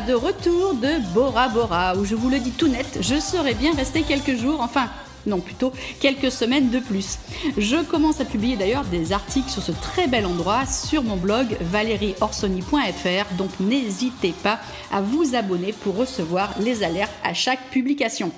[0.00, 3.74] de retour de Bora Bora, où je vous le dis tout net, je serais bien
[3.74, 4.90] resté quelques jours, enfin
[5.26, 7.18] non plutôt quelques semaines de plus.
[7.56, 11.56] Je commence à publier d'ailleurs des articles sur ce très bel endroit sur mon blog
[11.60, 14.60] valérieorsoni.fr, donc n'hésitez pas
[14.92, 18.30] à vous abonner pour recevoir les alertes à chaque publication.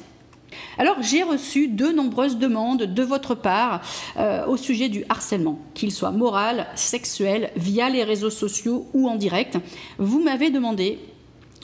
[0.79, 3.81] Alors j'ai reçu de nombreuses demandes de votre part
[4.17, 9.17] euh, au sujet du harcèlement, qu'il soit moral, sexuel, via les réseaux sociaux ou en
[9.17, 9.59] direct.
[9.99, 10.99] Vous m'avez demandé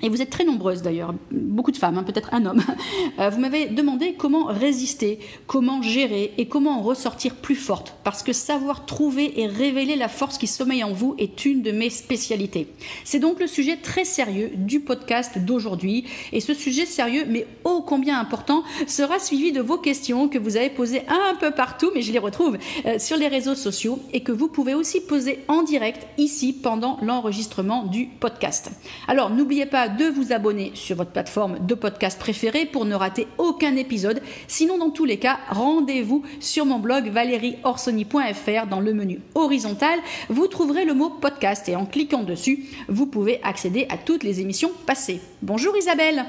[0.05, 2.63] et vous êtes très nombreuses d'ailleurs, beaucoup de femmes, hein, peut-être un homme,
[3.19, 8.23] euh, vous m'avez demandé comment résister, comment gérer et comment en ressortir plus forte, parce
[8.23, 11.89] que savoir trouver et révéler la force qui sommeille en vous est une de mes
[11.89, 12.69] spécialités.
[13.05, 17.81] C'est donc le sujet très sérieux du podcast d'aujourd'hui, et ce sujet sérieux, mais ô
[17.81, 22.03] combien important, sera suivi de vos questions que vous avez posées un peu partout, mais
[22.03, 25.63] je les retrouve euh, sur les réseaux sociaux, et que vous pouvez aussi poser en
[25.63, 28.71] direct ici pendant l'enregistrement du podcast.
[29.09, 33.27] Alors n'oubliez pas de vous abonner sur votre plateforme de podcast préférée pour ne rater
[33.39, 34.21] aucun épisode.
[34.49, 39.99] Sinon, dans tous les cas, rendez-vous sur mon blog valérieorsoni.fr dans le menu horizontal.
[40.29, 44.41] Vous trouverez le mot podcast et en cliquant dessus, vous pouvez accéder à toutes les
[44.41, 45.21] émissions passées.
[45.43, 46.25] Bonjour Isabelle.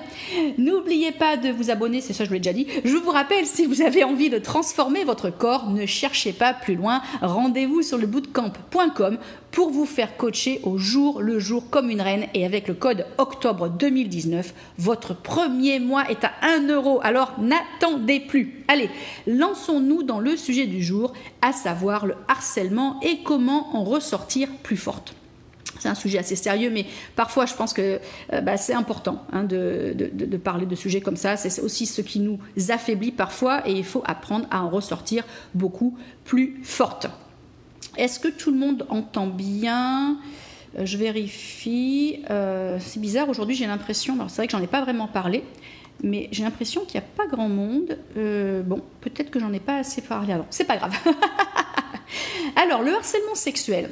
[0.57, 2.67] N'oubliez pas de vous abonner, c'est ça je vous l'ai déjà dit.
[2.83, 6.75] Je vous rappelle, si vous avez envie de transformer votre corps, ne cherchez pas plus
[6.75, 7.01] loin.
[7.21, 9.17] Rendez-vous sur le bootcamp.com
[9.55, 13.05] pour vous faire coacher au jour le jour comme une reine et avec le code
[13.17, 16.99] octobre 2019, votre premier mois est à 1 euro.
[17.03, 18.65] Alors n'attendez plus.
[18.67, 18.89] Allez,
[19.25, 24.75] lançons-nous dans le sujet du jour, à savoir le harcèlement et comment en ressortir plus
[24.75, 25.15] forte.
[25.79, 28.01] C'est un sujet assez sérieux, mais parfois je pense que
[28.33, 31.37] euh, bah, c'est important hein, de, de, parler de sujets comme ça.
[31.37, 35.97] C'est aussi ce qui nous affaiblit parfois et il faut apprendre à en ressortir beaucoup
[36.25, 37.07] plus forte.
[37.97, 40.17] Est-ce que tout le monde entend bien?
[40.77, 42.19] Euh, Je vérifie.
[42.29, 45.43] Euh, c'est bizarre, aujourd'hui j'ai l'impression, c'est vrai que j'en ai pas vraiment parlé,
[46.03, 47.97] mais j'ai l'impression qu'il n'y a pas grand monde.
[48.17, 50.47] Euh, bon, peut-être que j'en ai pas assez parlé avant.
[50.49, 50.95] C'est pas grave.
[52.55, 53.89] Alors, le harcèlement sexuel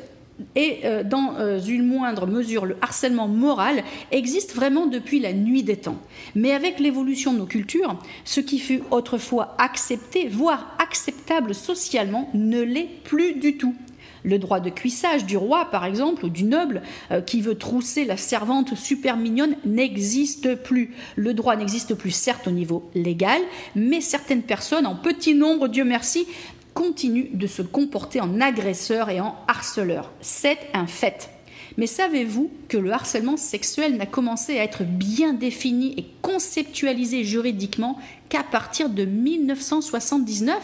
[0.56, 6.00] et dans une moindre mesure le harcèlement moral existe vraiment depuis la nuit des temps.
[6.34, 12.62] Mais avec l'évolution de nos cultures, ce qui fut autrefois accepté, voire acceptable socialement, ne
[12.62, 13.76] l'est plus du tout.
[14.24, 18.06] Le droit de cuissage du roi, par exemple, ou du noble euh, qui veut trousser
[18.06, 20.96] la servante super mignonne n'existe plus.
[21.16, 23.42] Le droit n'existe plus, certes, au niveau légal,
[23.76, 26.26] mais certaines personnes, en petit nombre, Dieu merci,
[26.74, 30.12] continuent de se comporter en agresseurs et en harceleurs.
[30.22, 31.30] C'est un fait.
[31.78, 37.98] Mais savez-vous que le harcèlement sexuel n'a commencé à être bien défini et conceptualisé juridiquement
[38.30, 40.58] qu'à partir de 1979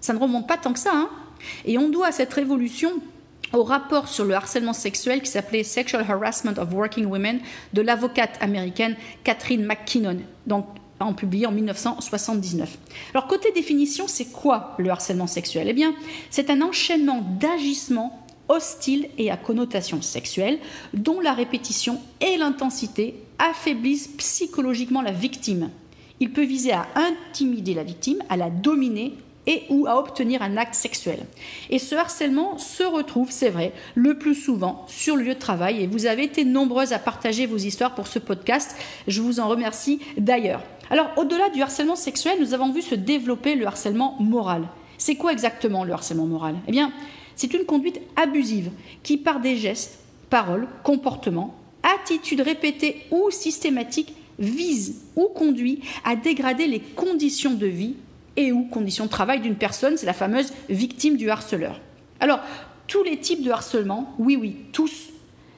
[0.00, 1.08] Ça ne remonte pas tant que ça, hein?
[1.64, 2.90] Et on doit cette révolution
[3.52, 7.40] au rapport sur le harcèlement sexuel qui s'appelait Sexual Harassment of Working Women
[7.72, 10.66] de l'avocate américaine Catherine McKinnon, donc
[11.00, 12.78] en publié en 1979.
[13.14, 15.68] Alors côté définition, c'est quoi le harcèlement sexuel?
[15.68, 15.94] Eh bien,
[16.30, 20.58] c'est un enchaînement d'agissements hostiles et à connotation sexuelle
[20.92, 25.70] dont la répétition et l'intensité affaiblissent psychologiquement la victime.
[26.18, 29.14] Il peut viser à intimider la victime, à la dominer
[29.46, 31.20] et ou à obtenir un acte sexuel.
[31.70, 35.82] Et ce harcèlement se retrouve, c'est vrai, le plus souvent sur le lieu de travail
[35.82, 38.76] et vous avez été nombreuses à partager vos histoires pour ce podcast.
[39.08, 40.62] Je vous en remercie d'ailleurs.
[40.90, 44.68] Alors au-delà du harcèlement sexuel, nous avons vu se développer le harcèlement moral.
[44.98, 46.56] C'est quoi exactement le harcèlement moral?
[46.68, 46.92] Eh bien,
[47.34, 48.70] c'est une conduite abusive
[49.02, 49.98] qui par des gestes,
[50.28, 57.94] paroles, comportements, attitudes répétées ou systématiques vise ou conduit à dégrader les conditions de vie
[58.36, 61.80] et ou conditions de travail d'une personne, c'est la fameuse victime du harceleur.
[62.20, 62.40] Alors,
[62.86, 65.10] tous les types de harcèlement, oui, oui, tous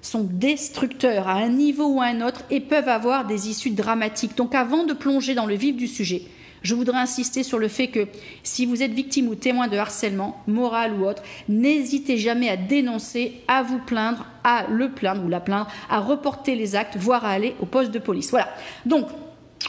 [0.03, 4.37] sont destructeurs à un niveau ou à un autre et peuvent avoir des issues dramatiques.
[4.37, 6.23] Donc avant de plonger dans le vif du sujet,
[6.63, 8.07] je voudrais insister sur le fait que
[8.43, 13.41] si vous êtes victime ou témoin de harcèlement, moral ou autre, n'hésitez jamais à dénoncer,
[13.49, 17.31] à vous plaindre, à le plaindre ou la plaindre, à reporter les actes, voire à
[17.31, 18.31] aller au poste de police.
[18.31, 18.49] Voilà.
[18.87, 19.07] Donc,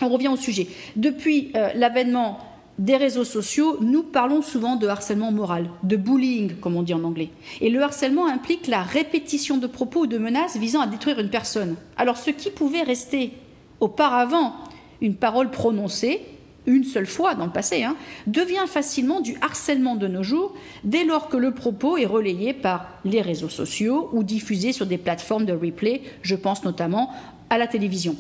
[0.02, 0.68] on revient au sujet.
[0.96, 2.40] Depuis euh, l'avènement
[2.80, 7.04] des réseaux sociaux, nous parlons souvent de harcèlement moral, de bullying, comme on dit en
[7.04, 7.30] anglais.
[7.62, 11.30] Et le harcèlement implique la répétition de propos ou de menaces visant à détruire une
[11.30, 11.76] personne.
[11.98, 13.34] Alors ce qui pouvait rester
[13.80, 14.56] auparavant
[15.02, 16.22] une parole prononcée,
[16.66, 20.54] une seule fois dans le passé, hein, devient facilement du harcèlement de nos jours
[20.84, 24.98] dès lors que le propos est relayé par les réseaux sociaux ou diffusé sur des
[24.98, 27.12] plateformes de replay, je pense notamment
[27.50, 28.16] à la télévision.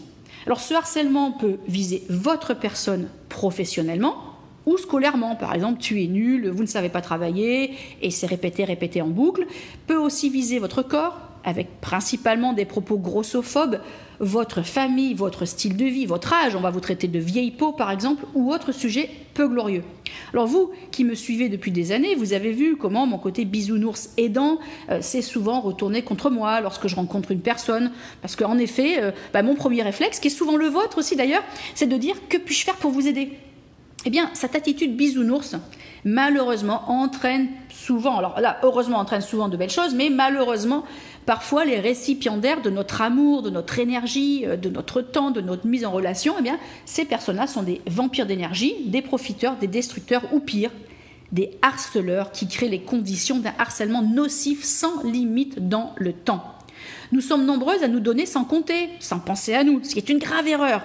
[0.45, 4.32] Alors ce harcèlement peut viser votre personne professionnellement,
[4.65, 7.71] ou scolairement, par exemple, tu es nul, vous ne savez pas travailler,
[8.01, 9.45] et c'est répété, répété en boucle,
[9.87, 13.79] peut aussi viser votre corps, avec principalement des propos grossophobes,
[14.19, 17.73] votre famille, votre style de vie, votre âge, on va vous traiter de vieille peau
[17.73, 19.83] par exemple, ou autre sujet peu glorieux.
[20.31, 24.11] Alors vous qui me suivez depuis des années, vous avez vu comment mon côté bisounours
[24.17, 29.01] aidant euh, s'est souvent retourné contre moi lorsque je rencontre une personne, parce qu'en effet,
[29.01, 31.43] euh, bah, mon premier réflexe, qui est souvent le vôtre aussi d'ailleurs,
[31.75, 33.33] c'est de dire que puis-je faire pour vous aider?
[34.05, 35.55] Eh bien, cette attitude bisounours,
[36.03, 40.83] malheureusement, entraîne souvent, alors là, heureusement, entraîne souvent de belles choses, mais malheureusement,
[41.25, 45.67] parfois les récipiendaires de notre amour, de notre énergie, euh, de notre temps, de notre
[45.67, 50.23] mise en relation, eh bien, ces personnes-là sont des vampires d'énergie, des profiteurs, des destructeurs
[50.33, 50.71] ou pire,
[51.31, 56.43] des harceleurs qui créent les conditions d'un harcèlement nocif sans limite dans le temps.
[57.11, 60.09] Nous sommes nombreuses à nous donner sans compter, sans penser à nous, ce qui est
[60.09, 60.83] une grave erreur.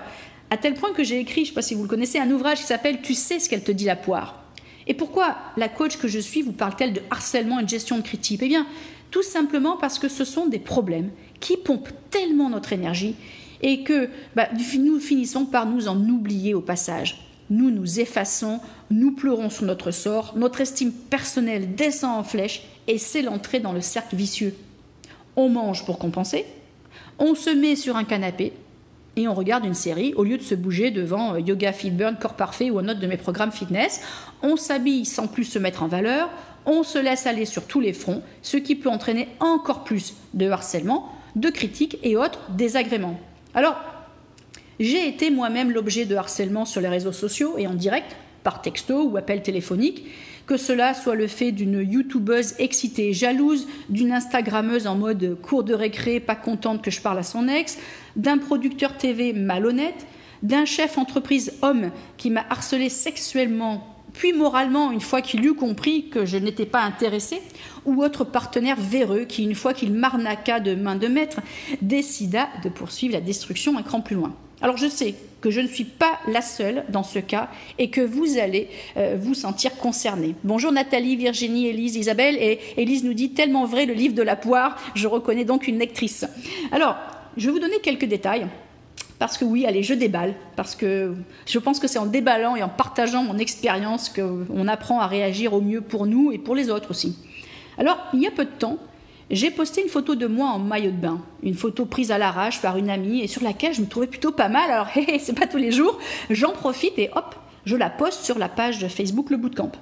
[0.51, 2.31] À tel point que j'ai écrit, je ne sais pas si vous le connaissez, un
[2.31, 4.43] ouvrage qui s'appelle Tu sais ce qu'elle te dit la poire.
[4.87, 8.03] Et pourquoi la coach que je suis vous parle-t-elle de harcèlement et de gestion de
[8.03, 8.41] critique?
[8.43, 8.67] Eh bien,
[9.11, 11.11] tout simplement parce que ce sont des problèmes
[11.41, 13.15] qui pompent tellement notre énergie
[13.61, 17.29] et que bah, nous finissons par nous en oublier au passage.
[17.51, 18.61] Nous nous effaçons,
[18.91, 23.73] nous pleurons sur notre sort, notre estime personnelle descend en flèche et c'est l'entrée dans
[23.73, 24.55] le cercle vicieux.
[25.37, 26.45] On mange pour compenser,
[27.19, 28.53] on se met sur un canapé
[29.19, 32.17] et on regarde une série au lieu de se bouger devant euh, Yoga Fit Burn,
[32.21, 34.01] Corps Parfait ou un autre de mes programmes fitness.
[34.43, 36.31] On s'habille sans plus se mettre en valeur,
[36.67, 40.49] on se laisse aller sur tous les fronts, ce qui peut entraîner encore plus de
[40.49, 43.19] harcèlement, de critiques et autres désagréments.
[43.55, 43.77] Alors,
[44.79, 49.03] j'ai été moi-même l'objet de harcèlement sur les réseaux sociaux et en direct, par texto
[49.03, 50.07] ou appel téléphonique,
[50.49, 55.63] que cela soit le fait d'une youtubeuse excitée et jalouse, d'une instagrammeuse en mode cours
[55.63, 57.77] de récré pas contente que je parle à son ex,
[58.19, 60.07] d'un producteur TV malhonnête,
[60.43, 66.09] d'un chef entreprise homme qui m'a harcelé sexuellement puis moralement une fois qu'il eut compris
[66.09, 67.41] que je n'étais pas intéressée,
[67.85, 71.41] ou autre partenaire véreux qui, une fois qu'il m'arnaqua de main de maître,
[71.83, 74.35] décida de poursuivre la destruction un cran plus loin.
[74.61, 77.49] Alors je sais que je ne suis pas la seule dans ce cas
[77.79, 80.35] et que vous allez euh, vous sentir concernée.
[80.43, 82.37] Bonjour Nathalie, Virginie, Élise, Isabelle.
[82.41, 85.79] Et Élise nous dit tellement vrai le livre de la poire, je reconnais donc une
[85.79, 86.27] lectrice.
[86.73, 86.97] Alors,
[87.39, 88.47] je vais vous donner quelques détails
[89.19, 91.15] parce que oui, allez, je déballe, parce que
[91.47, 95.55] je pense que c'est en déballant et en partageant mon expérience qu'on apprend à réagir
[95.55, 97.19] au mieux pour nous et pour les autres aussi.
[97.79, 98.79] Alors, il y a peu de temps,
[99.31, 102.63] j'ai posté une photo de moi en maillot de bain, une photo prise à l'arrache
[102.63, 104.71] par une amie et sur laquelle je me trouvais plutôt pas mal.
[104.71, 105.99] Alors, hé, c'est pas tous les jours,
[106.31, 107.35] j'en profite et hop,
[107.65, 109.73] je la poste sur la page de Facebook Le Bootcamp.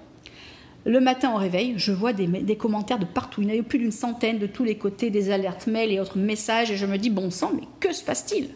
[0.86, 3.42] Le matin au réveil, je vois des, commentaires de partout.
[3.42, 5.90] Il y en a eu plus d'une centaine de tous les côtés, des alertes mails
[5.90, 8.50] et autres messages, et je me dis, bon sang, mais que se passe-t-il?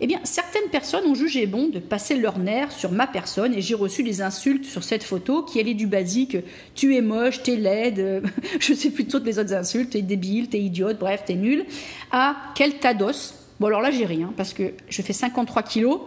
[0.00, 3.62] Eh bien, certaines personnes ont jugé bon de passer leur nerf sur ma personne et
[3.62, 6.36] j'ai reçu des insultes sur cette photo qui allaient du basique
[6.74, 8.24] tu es moche, t'es laide,
[8.60, 11.64] je sais plus toutes les autres insultes, t'es débile, t'es idiote, bref, t'es nul,
[12.10, 13.34] à quel tados.
[13.60, 16.00] Bon, alors là, j'ai rien parce que je fais 53 kilos,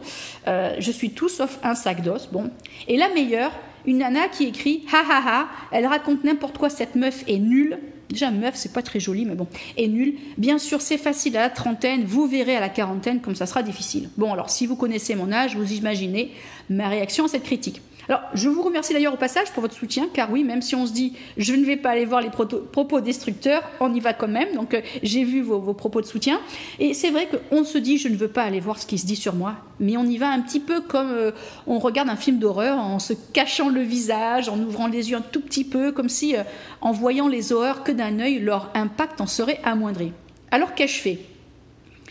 [0.47, 2.27] euh, je suis tout sauf un sac d'os.
[2.31, 2.51] Bon.
[2.89, 3.53] Et la meilleure,
[3.87, 7.79] une nana qui écrit ha ha ha, elle raconte n'importe quoi, cette meuf est nulle,
[8.09, 9.47] Déjà, meuf, c'est pas très joli, mais bon,
[9.77, 10.15] est nul.
[10.37, 13.63] Bien sûr, c'est facile à la trentaine, vous verrez à la quarantaine comme ça sera
[13.63, 14.09] difficile.
[14.17, 16.31] Bon, alors si vous connaissez mon âge, vous imaginez
[16.69, 17.81] ma réaction à cette critique.
[18.07, 20.85] Alors, je vous remercie d'ailleurs au passage pour votre soutien, car oui, même si on
[20.85, 24.27] se dit je ne vais pas aller voir les propos destructeurs, on y va quand
[24.27, 24.53] même.
[24.55, 26.39] Donc, euh, j'ai vu vos, propos de soutien.
[26.79, 29.05] Et c'est vrai qu'on se dit je ne veux pas aller voir ce qui se
[29.05, 31.31] dit sur moi, mais on y va un petit peu comme euh,
[31.65, 35.21] on regarde un film d'horreur en se cachant le visage, en ouvrant les yeux un
[35.21, 36.43] tout petit peu, comme si euh,
[36.81, 40.11] en voyant les horreurs que d'un œil, leur impact en serait amoindri.
[40.51, 41.19] Alors, qu'ai-je fait?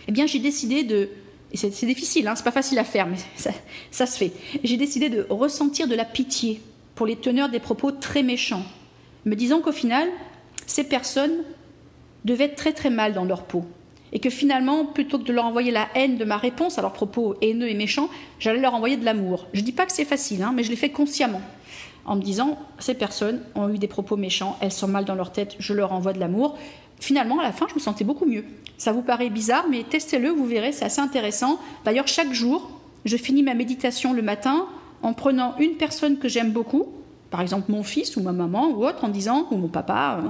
[0.08, 1.08] Eh bien, j'ai décidé de
[1.56, 3.16] c'est difficile, hein, c'est pas facile à faire, mais
[3.90, 4.32] ça, se fait.
[4.62, 6.60] J'ai décidé de ressentir de la pitié
[6.94, 8.62] pour les teneurs des propos très méchants,
[9.24, 10.08] me disant qu'au final,
[10.66, 11.44] ces personnes
[12.24, 13.64] devaient être très très mal dans leur peau.
[14.12, 16.92] Et que finalement, plutôt que de leur envoyer la haine de ma réponse à leurs
[16.92, 18.08] propos haineux et méchants,
[18.38, 19.46] j'allais leur envoyer de l'amour.
[19.52, 21.42] Je ne dis pas que c'est facile, hein, mais je l'ai fait consciemment.
[22.04, 25.32] En me disant, ces personnes ont eu des propos méchants, elles sont mal dans leur
[25.32, 26.56] tête, je leur envoie de l'amour
[27.00, 28.44] finalement, à la fin, je me sentais beaucoup mieux.
[28.76, 31.58] Ça vous paraît bizarre, mais testez-le, vous verrez, c'est assez intéressant.
[31.84, 32.70] D'ailleurs, chaque jour,
[33.04, 34.66] je finis ma méditation le matin
[35.02, 36.86] en prenant une personne que j'aime beaucoup,
[37.30, 40.28] par exemple mon fils ou ma maman ou autre, en disant, ou mon papa, euh,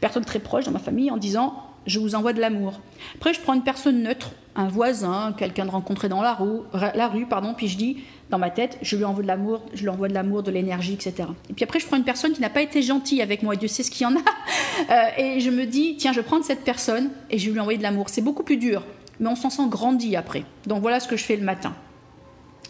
[0.00, 1.54] personne très proche dans ma famille, en disant
[1.86, 2.80] je vous envoie de l'amour.
[3.16, 7.08] Après, je prends une personne neutre, un voisin, quelqu'un de rencontré dans la rue, la
[7.08, 7.98] rue, pardon, puis je dis
[8.30, 10.94] dans ma tête, je lui envoie de l'amour, je lui envoie de l'amour, de l'énergie,
[10.94, 11.28] etc.
[11.50, 13.56] Et puis après, je prends une personne qui n'a pas été gentille avec moi, et
[13.56, 14.20] Dieu sait ce qu'il y en a,
[14.90, 17.60] euh, et je me dis, tiens, je vais prendre cette personne et je vais lui
[17.60, 18.08] envoyer de l'amour.
[18.08, 18.84] C'est beaucoup plus dur,
[19.20, 20.44] mais on s'en sent grandi après.
[20.66, 21.74] Donc voilà ce que je fais le matin.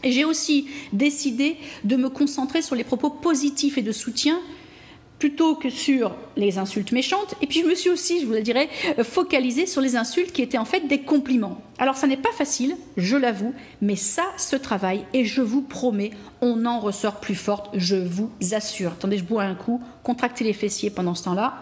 [0.05, 4.41] Et j'ai aussi décidé de me concentrer sur les propos positifs et de soutien
[5.23, 7.37] plutôt que sur les insultes méchantes.
[7.41, 8.69] Et puis je me suis aussi, je vous le dirais,
[9.05, 11.63] focalisée sur les insultes qui étaient en fait des compliments.
[11.79, 16.11] Alors ça n'est pas facile, je l'avoue, mais ça se travaille et je vous promets,
[16.41, 18.95] on en ressort plus forte, je vous assure.
[18.95, 21.55] Attendez, je bois un coup, contractez les fessiers pendant ce temps-là.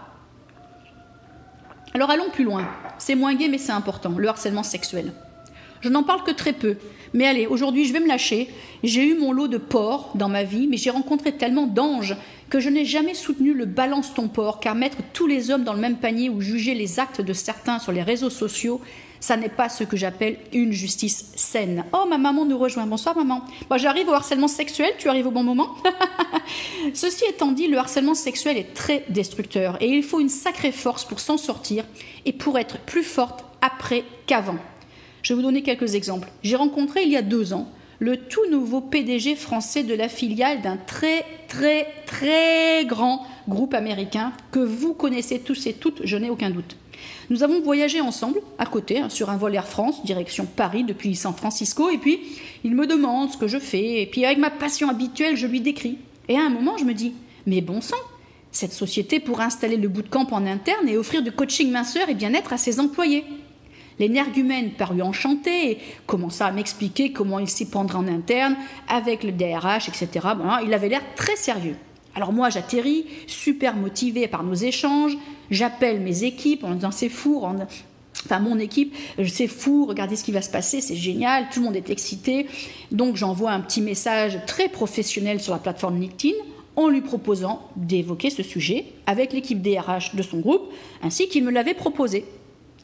[1.93, 2.67] Alors allons plus loin.
[2.97, 5.13] C'est moins gai mais c'est important, le harcèlement sexuel.
[5.83, 6.77] Je n'en parle que très peu.
[7.13, 8.49] Mais allez, aujourd'hui, je vais me lâcher.
[8.83, 12.17] J'ai eu mon lot de porcs dans ma vie, mais j'ai rencontré tellement d'anges
[12.51, 15.73] que je n'ai jamais soutenu le balance ton porc, car mettre tous les hommes dans
[15.73, 18.81] le même panier ou juger les actes de certains sur les réseaux sociaux,
[19.21, 21.85] ça n'est pas ce que j'appelle une justice saine.
[21.93, 22.87] Oh, ma maman nous rejoint.
[22.87, 23.43] Bonsoir, maman.
[23.69, 24.93] Moi, j'arrive au harcèlement sexuel.
[24.99, 25.77] Tu arrives au bon moment?
[26.95, 31.05] Ceci étant dit, le harcèlement sexuel est très destructeur et il faut une sacrée force
[31.05, 31.85] pour s'en sortir
[32.25, 34.59] et pour être plus forte après qu'avant.
[35.23, 36.29] Je vais vous donner quelques exemples.
[36.43, 40.63] J'ai rencontré il y a deux ans le tout nouveau PDG français de la filiale
[40.63, 46.31] d'un très très très grand groupe américain que vous connaissez tous et toutes, je n'ai
[46.31, 46.77] aucun doute.
[47.29, 51.15] Nous avons voyagé ensemble, à côté, hein, sur un vol Air France, direction Paris depuis
[51.15, 52.21] San Francisco, et puis
[52.65, 55.61] il me demande ce que je fais, et puis avec ma passion habituelle, je lui
[55.61, 55.99] décris.
[56.29, 57.15] Et à un moment, je me dis,
[57.47, 57.97] mais bon sang,
[58.53, 62.53] cette société pourrait installer le bootcamp en interne et offrir du coaching minceur et bien-être
[62.53, 63.25] à ses employés.
[64.01, 68.57] L'énergumène parut enchanté et commença à m'expliquer comment il s'y prendrait en interne
[68.89, 70.27] avec le DRH, etc.
[70.65, 71.77] Il avait l'air très sérieux.
[72.15, 75.19] Alors moi, j'atterris, super motivé par nos échanges.
[75.51, 77.45] J'appelle mes équipes en disant c'est fou,
[78.25, 78.97] enfin mon équipe,
[79.29, 82.47] c'est fou, regardez ce qui va se passer, c'est génial, tout le monde est excité.
[82.93, 86.37] Donc j'envoie un petit message très professionnel sur la plateforme LinkedIn
[86.75, 91.51] en lui proposant d'évoquer ce sujet avec l'équipe DRH de son groupe, ainsi qu'il me
[91.51, 92.25] l'avait proposé.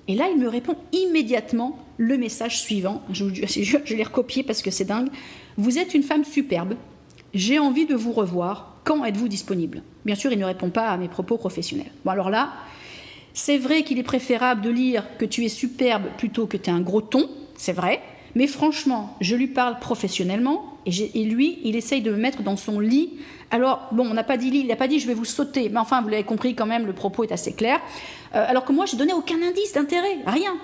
[0.09, 3.03] Et là, il me répond immédiatement le message suivant.
[3.13, 5.09] Je, je, l'ai recopié parce que c'est dingue.
[5.57, 6.75] Vous êtes une femme superbe.
[7.35, 8.77] J'ai envie de vous revoir.
[8.85, 9.83] Quand êtes-vous disponible?
[10.05, 11.91] Bien sûr, il ne répond pas à mes propos professionnels.
[12.05, 12.53] Bon, alors là,
[13.33, 16.73] c'est vrai qu'il est préférable de lire que tu es superbe plutôt que tu es
[16.73, 17.29] un gros ton.
[17.57, 18.01] C'est vrai.
[18.37, 22.79] Mais franchement, je lui parle professionnellement et, lui, il essaye de me mettre dans son
[22.79, 23.19] lit.
[23.51, 25.69] Alors, bon, on n'a pas dit lit, il n'a pas dit je vais vous sauter,
[25.69, 27.81] mais enfin, vous l'avez compris quand même, le propos est assez clair.
[28.35, 30.55] Euh, alors que moi, je donnais aucun indice d'intérêt, rien.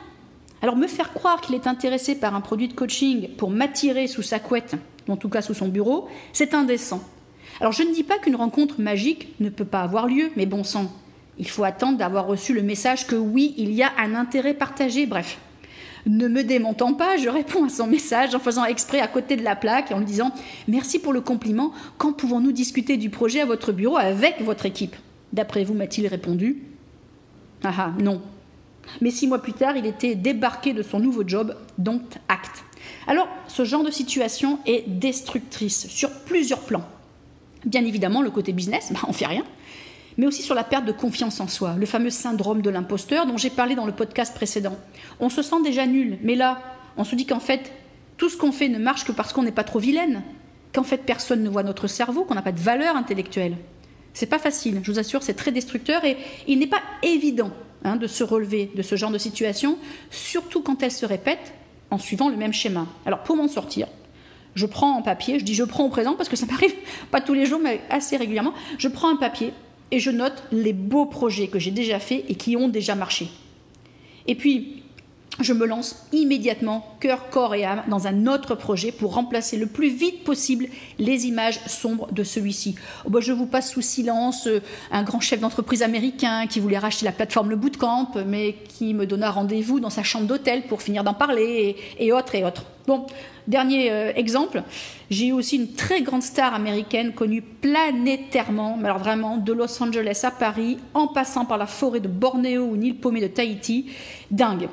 [0.62, 4.22] Alors, me faire croire qu'il est intéressé par un produit de coaching pour m'attirer sous
[4.22, 4.76] sa couette,
[5.08, 7.02] en tout cas sous son bureau, c'est indécent.
[7.60, 10.62] Alors, je ne dis pas qu'une rencontre magique ne peut pas avoir lieu, mais bon
[10.62, 10.92] sang,
[11.38, 15.06] il faut attendre d'avoir reçu le message que oui, il y a un intérêt partagé,
[15.06, 15.38] bref.
[16.06, 19.44] Ne me démontant pas, je réponds à son message en faisant exprès à côté de
[19.44, 20.32] la plaque et en lui disant
[20.66, 24.96] Merci pour le compliment, quand pouvons-nous discuter du projet à votre bureau avec votre équipe?
[25.32, 26.62] D'après vous, m'a-t-il répondu
[27.62, 28.20] Ah ah, non.
[29.00, 32.64] Mais six mois plus tard, il était débarqué de son nouveau job, donc acte.
[33.06, 36.84] Alors, ce genre de situation est destructrice sur plusieurs plans.
[37.64, 39.44] Bien évidemment, le côté business, bah, on fait rien
[40.16, 43.36] mais aussi sur la perte de confiance en soi, le fameux syndrome de l'imposteur dont
[43.36, 44.76] j'ai parlé dans le podcast précédent.
[45.20, 46.60] On se sent déjà nul, mais là,
[46.96, 47.72] on se dit qu'en fait,
[48.16, 50.22] tout ce qu'on fait ne marche que parce qu'on n'est pas trop vilaine,
[50.72, 53.56] qu'en fait personne ne voit notre cerveau, qu'on n'a pas de valeur intellectuelle.
[54.14, 56.16] C'est pas facile, je vous assure, c'est très destructeur et
[56.46, 57.50] il n'est pas évident
[57.84, 59.78] hein, de se relever de ce genre de situation,
[60.10, 61.54] surtout quand elle se répète
[61.90, 62.86] en suivant le même schéma.
[63.06, 63.88] Alors pour m'en sortir,
[64.54, 66.74] je prends un papier, je dis je prends au présent parce que ça m'arrive
[67.10, 69.52] pas tous les jours mais assez régulièrement, je prends un papier
[69.92, 73.28] et je note les beaux projets que j'ai déjà faits et qui ont déjà marché.
[74.26, 74.81] Et puis,
[75.40, 79.66] je me lance immédiatement, cœur, corps et âme, dans un autre projet pour remplacer le
[79.66, 80.66] plus vite possible
[80.98, 82.74] les images sombres de celui-ci.
[83.06, 84.60] Oh, bah, je vous passe sous silence euh,
[84.90, 89.06] un grand chef d'entreprise américain qui voulait racheter la plateforme Le Bootcamp, mais qui me
[89.06, 92.64] donna rendez-vous dans sa chambre d'hôtel pour finir d'en parler, et, autres et autres.
[92.86, 93.06] Bon,
[93.48, 94.62] Dernier euh, exemple,
[95.10, 99.82] j'ai eu aussi une très grande star américaine connue planétairement, mais alors vraiment de Los
[99.82, 103.86] Angeles à Paris, en passant par la forêt de Bornéo ou l'île paumée de Tahiti.
[104.30, 104.68] Dingue.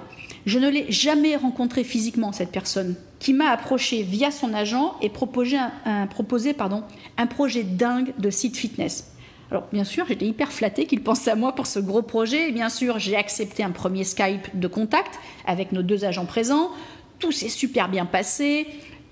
[0.49, 5.09] Je ne l'ai jamais rencontrée physiquement, cette personne, qui m'a approché via son agent et
[5.09, 9.13] proposé un projet dingue de site fitness.
[9.51, 12.49] Alors bien sûr, j'étais hyper flattée qu'il pense à moi pour ce gros projet.
[12.49, 16.71] Et bien sûr, j'ai accepté un premier Skype de contact avec nos deux agents présents
[17.19, 18.65] tout s'est super bien passé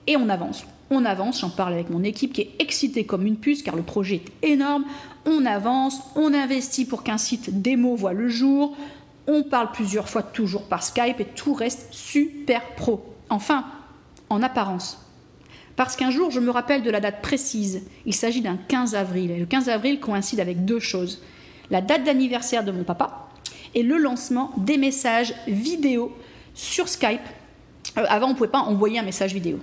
[0.07, 0.65] et on avance.
[0.89, 3.83] On avance, j'en parle avec mon équipe qui est excitée comme une puce car le
[3.83, 4.85] projet est énorme.
[5.25, 8.75] On avance, on investit pour qu'un site démo voit le jour.
[9.27, 13.13] On parle plusieurs fois toujours par Skype et tout reste super pro.
[13.29, 13.65] Enfin,
[14.29, 15.05] en apparence.
[15.75, 17.83] Parce qu'un jour, je me rappelle de la date précise.
[18.05, 19.31] Il s'agit d'un 15 avril.
[19.31, 21.21] Et le 15 avril coïncide avec deux choses.
[21.69, 23.27] La date d'anniversaire de mon papa
[23.75, 26.15] et le lancement des messages vidéo
[26.53, 27.21] sur Skype
[27.97, 29.59] euh, avant, on ne pouvait pas envoyer un message vidéo.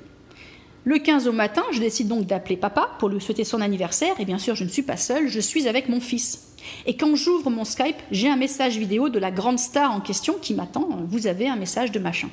[0.85, 4.25] Le 15 au matin, je décide donc d'appeler papa pour lui souhaiter son anniversaire, et
[4.25, 6.44] bien sûr, je ne suis pas seule, je suis avec mon fils.
[6.87, 10.35] Et quand j'ouvre mon Skype, j'ai un message vidéo de la grande star en question
[10.41, 10.89] qui m'attend.
[11.09, 12.29] Vous avez un message de machin.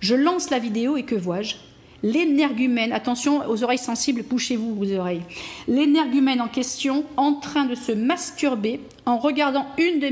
[0.00, 1.56] Je lance la vidéo et que vois-je?
[2.02, 5.22] L'énergumène, attention aux oreilles sensibles, bouchez-vous vos oreilles.
[5.66, 10.08] L'énergumène en question en train de se masturber en regardant une de,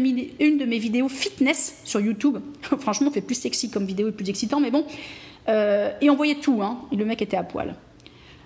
[0.64, 2.38] mes, vidéos fitness sur YouTube.
[2.80, 4.86] Franchement, fait plus sexy comme vidéo et plus excitant, mais bon.
[5.48, 7.74] Euh, et on voyait tout, hein, et le mec était à poil.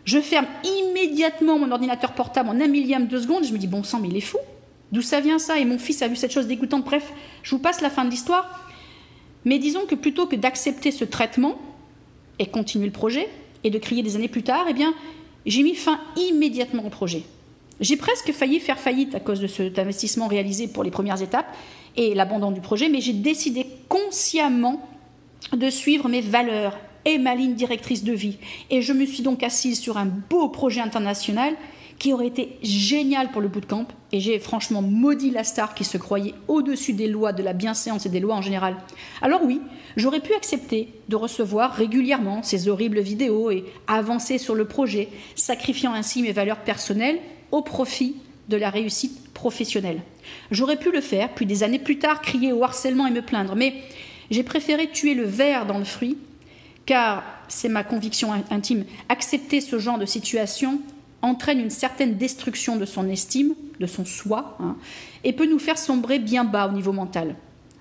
[0.05, 3.45] Je ferme immédiatement mon ordinateur portable en un millième de seconde.
[3.45, 4.39] Je me dis, bon sang, mais il est fou.
[4.93, 5.59] D'où ça vient ça?
[5.59, 6.85] Et mon fils a vu cette chose dégoûtante.
[6.85, 8.65] Bref, je vous passe la fin de l'histoire.
[9.45, 11.59] Mais disons que plutôt que d'accepter ce traitement
[12.39, 13.29] et continuer le projet,
[13.65, 14.95] et de crier des années plus tard, eh bien,
[15.47, 17.23] j'ai mis fin immédiatement au projet.
[17.81, 21.47] J'ai presque failli faire faillite à cause de cet investissement réalisé pour les premières étapes
[21.97, 24.89] et l'abandon du projet, mais j'ai décidé consciemment
[25.53, 28.39] de suivre mes valeurs et ma ligne directrice de vie.
[28.71, 31.55] Et je me suis donc assise sur un beau projet international
[31.99, 33.87] qui aurait été génial pour le bootcamp.
[34.13, 38.07] Et j'ai franchement maudit la star qui se croyait au-dessus des lois de la bienséance
[38.07, 38.77] et des lois en général.
[39.21, 39.61] Alors oui,
[39.97, 45.93] j'aurais pu accepter de recevoir régulièrement ces horribles vidéos et avancer sur le projet, sacrifiant
[45.93, 47.19] ainsi mes valeurs personnelles
[47.51, 48.17] au profit
[48.49, 50.01] de la réussite professionnelle.
[50.51, 53.55] J'aurais pu le faire, puis des années plus tard crier au harcèlement et me plaindre,
[53.57, 53.75] mais
[54.31, 56.19] j'ai préféré tuer le verre dans le fruit,
[56.87, 60.81] car c'est ma conviction intime, accepter ce genre de situation
[61.23, 64.77] entraîne une certaine destruction de son estime, de son soi, hein,
[65.25, 67.37] et peut nous faire sombrer bien bas au niveau mental.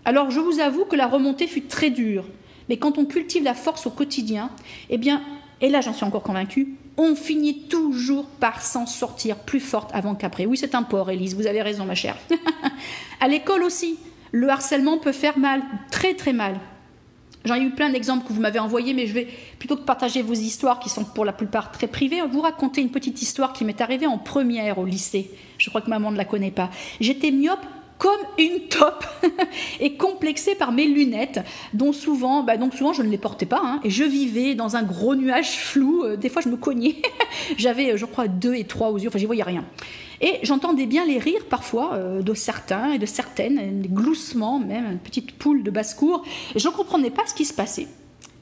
[0.06, 2.26] Alors je vous avoue que la remontée fut très dure,
[2.70, 4.50] mais quand on cultive la force au quotidien,
[4.90, 5.22] eh bien,
[5.62, 10.16] et là j'en suis encore convaincue, on finit toujours par s'en sortir plus forte avant
[10.16, 10.46] qu'après.
[10.46, 12.18] Oui, c'est un port, Élise, vous avez raison, ma chère.
[13.20, 13.98] à l'école aussi,
[14.32, 16.60] le harcèlement peut faire mal, très très mal.
[17.48, 19.28] J'en ai eu plein d'exemples que vous m'avez envoyés, mais je vais,
[19.58, 22.92] plutôt que partager vos histoires, qui sont pour la plupart très privées, vous raconter une
[22.92, 25.32] petite histoire qui m'est arrivée en première au lycée.
[25.58, 26.70] Je crois que maman ne la connaît pas.
[27.00, 27.66] J'étais myope
[27.98, 29.06] comme une top
[29.80, 31.40] et complexée par mes lunettes,
[31.74, 34.76] dont souvent, bah donc souvent je ne les portais pas, hein, et je vivais dans
[34.76, 36.04] un gros nuage flou.
[36.04, 36.98] Euh, des fois, je me cognais.
[37.58, 39.08] J'avais, euh, je crois, deux et trois aux yeux.
[39.08, 39.66] Enfin, j'y voyais rien.
[40.22, 44.92] Et j'entendais bien les rires parfois euh, de certains et de certaines, des gloussements même,
[44.92, 46.24] une petite poule de basse-cour.
[46.56, 47.88] Et je ne comprenais pas ce qui se passait.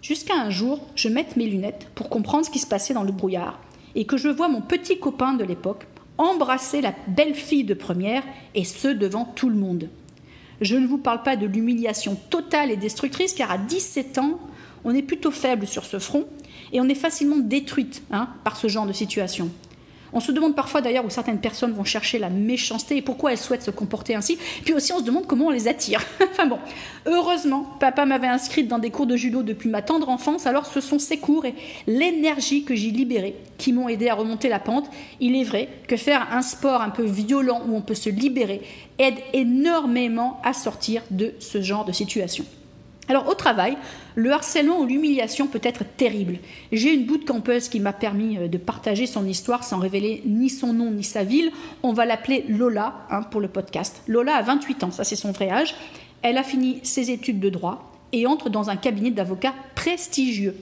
[0.02, 3.12] Jusqu'à un jour, je mette mes lunettes pour comprendre ce qui se passait dans le
[3.12, 3.60] brouillard
[3.96, 8.24] et que je vois mon petit copain de l'époque embrasser la belle fille de première
[8.54, 9.90] et ce devant tout le monde.
[10.62, 14.40] Je ne vous parle pas de l'humiliation totale et destructrice car à 17 ans,
[14.84, 16.26] on est plutôt faible sur ce front
[16.72, 19.50] et on est facilement détruite hein, par ce genre de situation.
[20.14, 23.38] On se demande parfois d'ailleurs où certaines personnes vont chercher la méchanceté et pourquoi elles
[23.38, 24.38] souhaitent se comporter ainsi.
[24.64, 26.02] Puis aussi on se demande comment on les attire.
[26.32, 26.60] enfin bon,
[27.06, 30.82] heureusement, papa m'avait inscrite dans des cours de judo depuis ma tendre enfance, alors ce
[30.82, 31.56] sont ces cours et
[31.88, 34.90] l'énergie que j'y libérée qui m'ont aidé à remonter la pente.
[35.20, 38.62] Il est vrai que faire un sport un peu violent où on peut se libérer
[39.00, 42.46] aide énormément à sortir de ce genre de situation.
[43.08, 43.78] Alors au travail,
[44.16, 46.40] le harcèlement ou l'humiliation peut être terrible.
[46.72, 50.24] J'ai une bout de campeuse qui m'a permis euh, de partager son histoire sans révéler
[50.26, 51.52] ni son nom ni sa ville.
[51.84, 54.02] On va l'appeler Lola hein, pour le podcast.
[54.08, 55.76] Lola a 28 ans, ça c'est son vrai âge.
[56.24, 60.56] Elle a fini ses études de droit et entre dans un cabinet d'avocats prestigieux.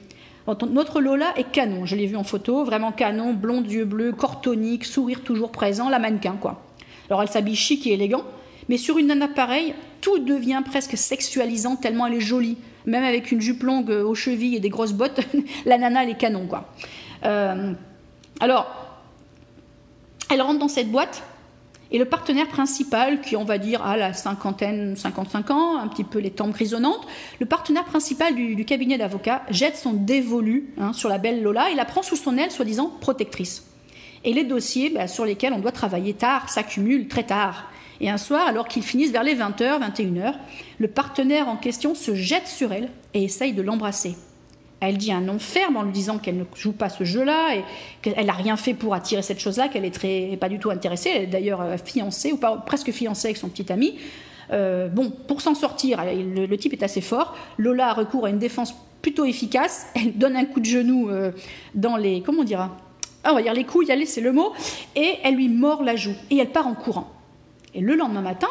[0.69, 4.41] Notre Lola est canon, je l'ai vu en photo, vraiment canon, blonde, yeux bleus, corps
[4.41, 6.61] tonique, sourire toujours présent, la mannequin quoi.
[7.09, 8.25] Alors elle s'habille chic et élégant,
[8.69, 12.57] mais sur une nana pareille, tout devient presque sexualisant tellement elle est jolie.
[12.85, 15.21] Même avec une jupe longue aux chevilles et des grosses bottes,
[15.65, 16.47] la nana, elle est canon.
[17.23, 17.73] Euh,
[18.39, 18.99] alors,
[20.29, 21.23] elle rentre dans cette boîte
[21.93, 26.03] et le partenaire principal, qui on va dire à la cinquantaine, 55 ans, un petit
[26.03, 27.05] peu les tempes grisonnantes,
[27.39, 31.75] le partenaire principal du, cabinet d'avocats jette son dévolu hein, sur la belle Lola et
[31.75, 33.67] la prend sous son aile, soi-disant protectrice.
[34.23, 37.69] Et les dossiers bah, sur lesquels on doit travailler tard s'accumulent très tard.
[38.03, 40.33] Et un soir, alors qu'ils finissent vers les 20h, 21h,
[40.77, 44.17] le partenaire en question se jette sur elle et essaye de l'embrasser.
[44.81, 47.63] Elle dit un nom ferme en lui disant qu'elle ne joue pas ce jeu-là et
[48.01, 51.11] qu'elle n'a rien fait pour attirer cette chose-là, qu'elle est très, pas du tout intéressée.
[51.15, 53.97] Elle est d'ailleurs euh, fiancée ou presque fiancée avec son petit ami.
[54.51, 57.37] Euh, bon, pour s'en sortir, le, type est assez fort.
[57.57, 59.87] Lola a recours à une défense plutôt efficace.
[59.95, 61.31] Elle donne un coup de genou euh,
[61.73, 62.77] dans les, comment on dira?
[63.23, 64.51] Ah, On va dire les couilles, allez, c'est le mot.
[64.97, 67.12] Et elle lui mord la joue et elle part en courant.
[67.75, 68.49] Et le lendemain matin,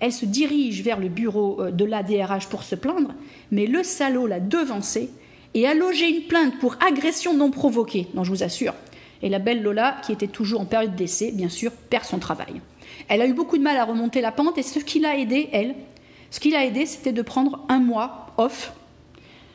[0.00, 3.14] elle se dirige vers le bureau euh, de l'ADRH pour se plaindre,
[3.50, 5.10] mais le salaud l'a devancée
[5.54, 8.74] et a logé une plainte pour agression non provoquée, non je vous assure.
[9.22, 12.60] Et la belle Lola, qui était toujours en période d'essai, bien sûr, perd son travail.
[13.08, 15.48] Elle a eu beaucoup de mal à remonter la pente et ce qui l'a aidé,
[15.52, 15.74] elle,
[16.30, 18.72] ce qui l'a aidé, c'était de prendre un mois off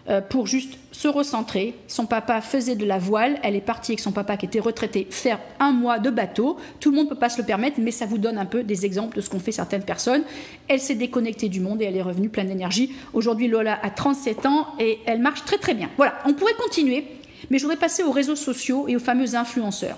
[0.09, 1.75] euh, pour juste se recentrer.
[1.87, 5.05] Son papa faisait de la voile, elle est partie avec son papa qui était retraité
[5.11, 6.57] faire un mois de bateau.
[6.79, 8.63] Tout le monde ne peut pas se le permettre, mais ça vous donne un peu
[8.63, 10.23] des exemples de ce qu'ont fait certaines personnes.
[10.67, 12.95] Elle s'est déconnectée du monde et elle est revenue pleine d'énergie.
[13.13, 15.91] Aujourd'hui, Lola a 37 ans et elle marche très très bien.
[15.97, 17.05] Voilà, on pourrait continuer,
[17.51, 19.97] mais je voudrais passer aux réseaux sociaux et aux fameux influenceurs.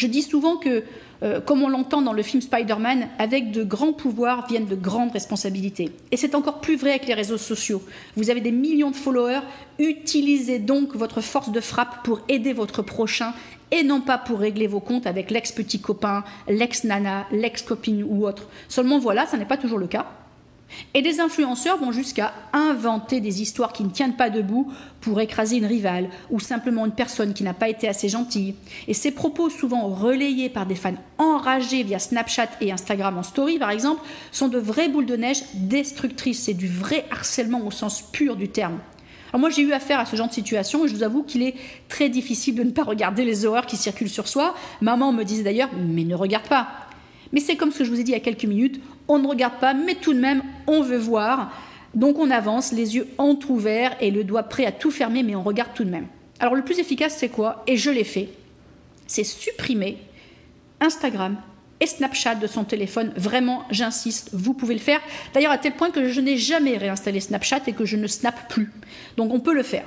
[0.00, 0.82] Je dis souvent que
[1.22, 5.12] euh, comme on l'entend dans le film Spider-Man, avec de grands pouvoirs viennent de grandes
[5.12, 5.90] responsabilités.
[6.10, 7.82] Et c'est encore plus vrai avec les réseaux sociaux.
[8.16, 9.42] Vous avez des millions de followers,
[9.78, 13.34] utilisez donc votre force de frappe pour aider votre prochain
[13.72, 18.48] et non pas pour régler vos comptes avec l'ex-petit copain, l'ex-nana, l'ex-copine ou autre.
[18.68, 20.06] Seulement voilà, ça n'est pas toujours le cas.
[20.94, 25.56] Et des influenceurs vont jusqu'à inventer des histoires qui ne tiennent pas debout pour écraser
[25.56, 28.54] une rivale ou simplement une personne qui n'a pas été assez gentille.
[28.88, 33.58] Et ces propos, souvent relayés par des fans enragés via Snapchat et Instagram en story
[33.58, 34.02] par exemple,
[34.32, 36.42] sont de vraies boules de neige destructrices.
[36.42, 38.78] C'est du vrai harcèlement au sens pur du terme.
[39.32, 41.42] Alors moi j'ai eu affaire à ce genre de situation et je vous avoue qu'il
[41.42, 41.54] est
[41.88, 44.54] très difficile de ne pas regarder les horreurs qui circulent sur soi.
[44.80, 46.68] Maman me disait d'ailleurs mais ne regarde pas.
[47.32, 48.80] Mais c'est comme ce que je vous ai dit il y a quelques minutes,
[49.10, 51.52] on ne regarde pas, mais tout de même, on veut voir.
[51.94, 55.42] Donc on avance, les yeux entrouverts et le doigt prêt à tout fermer, mais on
[55.42, 56.06] regarde tout de même.
[56.38, 57.64] Alors le plus efficace, c'est quoi?
[57.66, 58.28] Et je l'ai fait.
[59.06, 59.98] C'est supprimer
[60.80, 61.36] Instagram
[61.80, 63.12] et Snapchat de son téléphone.
[63.16, 65.00] Vraiment, j'insiste, vous pouvez le faire.
[65.34, 68.48] D'ailleurs, à tel point que je n'ai jamais réinstallé Snapchat et que je ne snap
[68.48, 68.70] plus.
[69.16, 69.84] Donc on peut le faire.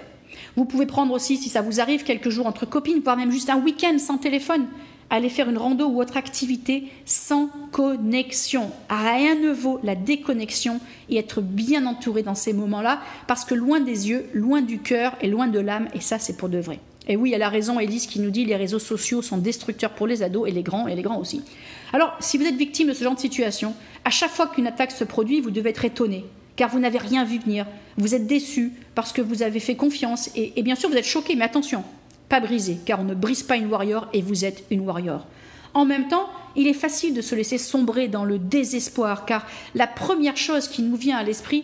[0.58, 3.50] Vous pouvez prendre aussi, si ça vous arrive, quelques jours entre copines, voire même juste
[3.50, 4.68] un week-end sans téléphone
[5.14, 8.72] aller faire une rando ou autre activité sans connexion.
[8.90, 13.80] Rien ne vaut la déconnexion et être bien entouré dans ces moments-là, parce que loin
[13.80, 16.80] des yeux, loin du cœur et loin de l'âme, et ça c'est pour de vrai.
[17.08, 20.08] Et oui, elle a raison, Elise, qui nous dit les réseaux sociaux sont destructeurs pour
[20.08, 21.44] les ados et les grands, et les grands aussi.
[21.92, 24.92] Alors, si vous êtes victime de ce genre de situation, à chaque fois qu'une attaque
[24.92, 27.68] se produit, vous devez être étonné, car vous n'avez rien vu venir.
[27.98, 31.06] Vous êtes déçu parce que vous avez fait confiance, et, et bien sûr, vous êtes
[31.06, 31.84] choqué, mais attention,
[32.34, 35.28] pas brisé, car on ne brise pas une warrior et vous êtes une warrior.
[35.76, 39.86] En même temps, il est facile de se laisser sombrer dans le désespoir, car la
[39.86, 41.64] première chose qui nous vient à l'esprit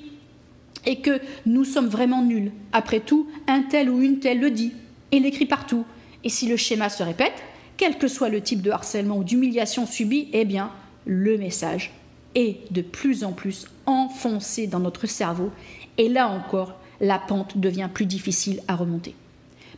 [0.85, 2.51] est que nous sommes vraiment nuls.
[2.71, 4.73] Après tout, un tel ou une telle le dit
[5.11, 5.85] et l'écrit partout.
[6.23, 7.41] Et si le schéma se répète,
[7.75, 10.69] quel que soit le type de harcèlement ou d'humiliation subi, eh bien,
[11.07, 11.93] le message
[12.35, 15.49] est de plus en plus enfoncé dans notre cerveau.
[15.97, 19.15] Et là encore, la pente devient plus difficile à remonter.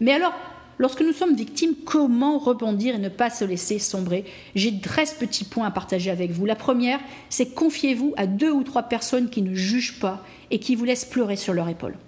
[0.02, 0.34] Mais alors,
[0.82, 4.26] Lorsque nous sommes victimes, comment rebondir et ne pas se laisser sombrer?
[4.56, 6.48] J'ai 13 petits points à partager avec vous.
[6.48, 10.76] La première, c'est confiez-vous à deux ou trois personnes qui ne jugent pas et qui
[10.76, 12.00] vous laissent pleurer sur leur épaule.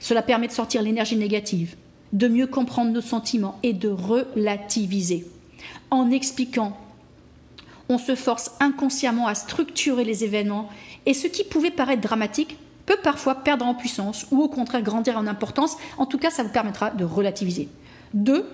[0.00, 1.76] Cela permet de sortir l'énergie négative,
[2.12, 5.24] de mieux comprendre nos sentiments et de relativiser.
[5.92, 6.76] En expliquant,
[7.88, 10.68] on se force inconsciemment à structurer les événements
[11.06, 15.16] et ce qui pouvait paraître dramatique peut parfois perdre en puissance ou au contraire grandir
[15.16, 15.76] en importance.
[15.98, 17.68] En tout cas, ça vous permettra de relativiser.
[18.14, 18.44] Deux,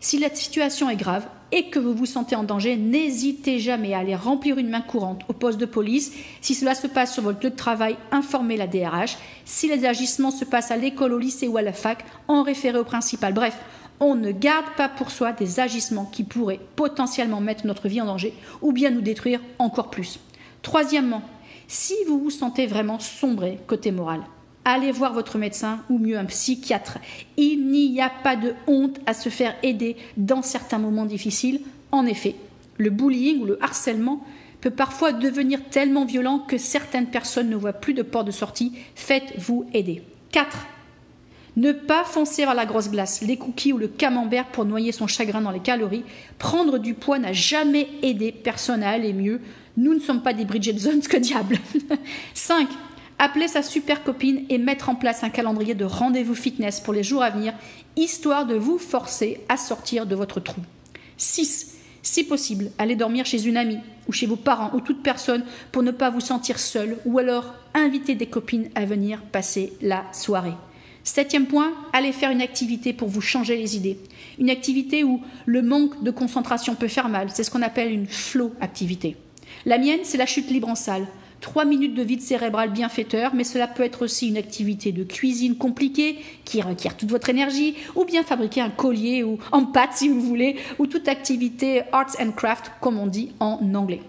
[0.00, 3.98] si la situation est grave et que vous vous sentez en danger, n'hésitez jamais à
[3.98, 6.12] aller remplir une main courante au poste de police.
[6.40, 9.16] Si cela se passe sur votre lieu de travail, informez la DRH.
[9.44, 12.78] Si les agissements se passent à l'école, au lycée ou à la fac, en référez
[12.78, 13.32] au principal.
[13.32, 13.56] Bref,
[14.00, 18.06] on ne garde pas pour soi des agissements qui pourraient potentiellement mettre notre vie en
[18.06, 20.20] danger ou bien nous détruire encore plus.
[20.62, 21.22] Troisièmement,
[21.66, 24.20] si vous vous sentez vraiment sombré côté moral,
[24.68, 26.98] allez voir votre médecin ou mieux un psychiatre.
[27.36, 31.62] Il n'y a pas de honte à se faire aider dans certains moments difficiles.
[31.90, 32.34] En effet,
[32.76, 34.22] le bullying ou le harcèlement
[34.60, 38.72] peut parfois devenir tellement violent que certaines personnes ne voient plus de port de sortie.
[38.94, 40.02] Faites-vous aider.
[40.32, 40.66] 4.
[41.56, 45.06] Ne pas foncer vers la grosse glace, les cookies ou le camembert pour noyer son
[45.06, 46.04] chagrin dans les calories.
[46.38, 49.40] Prendre du poids n'a jamais aidé personne à aller mieux.
[49.76, 51.58] Nous ne sommes pas des Bridget Jones, que diable.
[52.34, 52.68] 5
[53.18, 57.02] appeler sa super copine et mettre en place un calendrier de rendez-vous fitness pour les
[57.02, 57.54] jours à venir,
[57.96, 60.60] histoire de vous forcer à sortir de votre trou.
[61.16, 61.74] 6.
[62.02, 65.82] Si possible, allez dormir chez une amie ou chez vos parents ou toute personne pour
[65.82, 70.54] ne pas vous sentir seul ou alors inviter des copines à venir passer la soirée.
[71.04, 73.98] Septième point, allez faire une activité pour vous changer les idées.
[74.38, 77.30] Une activité où le manque de concentration peut faire mal.
[77.32, 79.16] C'est ce qu'on appelle une flow activité.
[79.64, 81.06] La mienne, c'est la chute libre en salle.
[81.40, 85.56] 3 minutes de vide cérébral bienfaiteur, mais cela peut être aussi une activité de cuisine
[85.56, 90.08] compliquée qui requiert toute votre énergie, ou bien fabriquer un collier ou en pâte si
[90.08, 94.00] vous voulez, ou toute activité arts and craft comme on dit en anglais.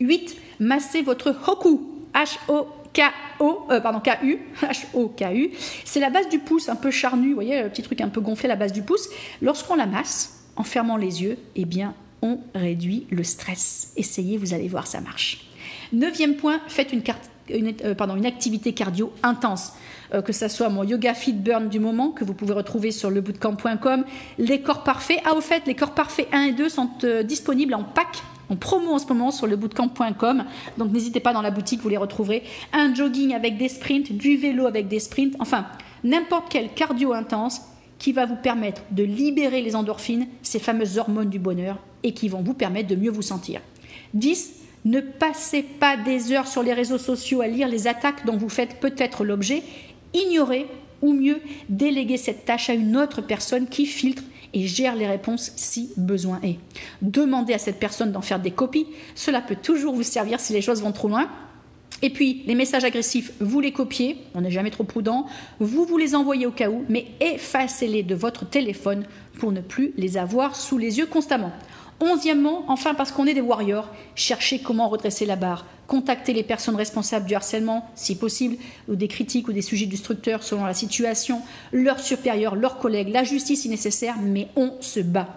[0.00, 0.36] 8.
[0.60, 1.80] Massez votre hoku,
[2.14, 5.50] H-O-K-O, euh, pardon, K-U, H-O-K-U.
[5.84, 8.20] C'est la base du pouce un peu charnu, vous voyez, le petit truc un peu
[8.20, 9.08] gonflé à la base du pouce.
[9.42, 13.92] Lorsqu'on la masse, en fermant les yeux, eh bien, on réduit le stress.
[13.96, 15.46] Essayez, vous allez voir, ça marche.
[15.92, 17.02] Neuvième point, faites une
[17.48, 19.74] une activité cardio intense.
[20.24, 24.04] que ce soit mon yoga fit burn du moment que vous pouvez retrouver sur lebootcamp.com,
[24.38, 25.20] les corps parfaits.
[25.24, 26.90] Ah, au fait, les corps parfaits 1 et 2 sont
[27.24, 30.44] disponibles en pack en promo en ce moment sur le bootcamp.com.
[30.78, 32.42] Donc n'hésitez pas dans la boutique, vous les retrouverez.
[32.72, 35.66] Un jogging avec des sprints, du vélo avec des sprints, enfin
[36.04, 37.62] n'importe quel cardio intense
[37.98, 42.28] qui va vous permettre de libérer les endorphines, ces fameuses hormones du bonheur, et qui
[42.28, 43.60] vont vous permettre de mieux vous sentir.
[44.14, 44.65] 10.
[44.86, 48.48] Ne passez pas des heures sur les réseaux sociaux à lire les attaques dont vous
[48.48, 49.64] faites peut-être l'objet.
[50.14, 50.68] Ignorez,
[51.02, 54.22] ou mieux, déléguez cette tâche à une autre personne qui filtre
[54.54, 56.58] et gère les réponses si besoin est.
[57.02, 60.62] Demandez à cette personne d'en faire des copies, cela peut toujours vous servir si les
[60.62, 61.28] choses vont trop loin.
[62.02, 65.26] Et puis, les messages agressifs, vous les copiez, on n'est jamais trop prudent,
[65.58, 69.04] vous vous les envoyez au cas où, mais effacez-les de votre téléphone
[69.40, 71.52] pour ne plus les avoir sous les yeux constamment.
[72.00, 75.64] Onzièmement, enfin parce qu'on est des warriors, cherchez comment redresser la barre.
[75.86, 78.56] Contactez les personnes responsables du harcèlement, si possible,
[78.88, 81.40] ou des critiques ou des sujets destructeurs selon la situation,
[81.72, 85.28] leurs supérieurs, leurs collègues, la justice si nécessaire, mais on se bat.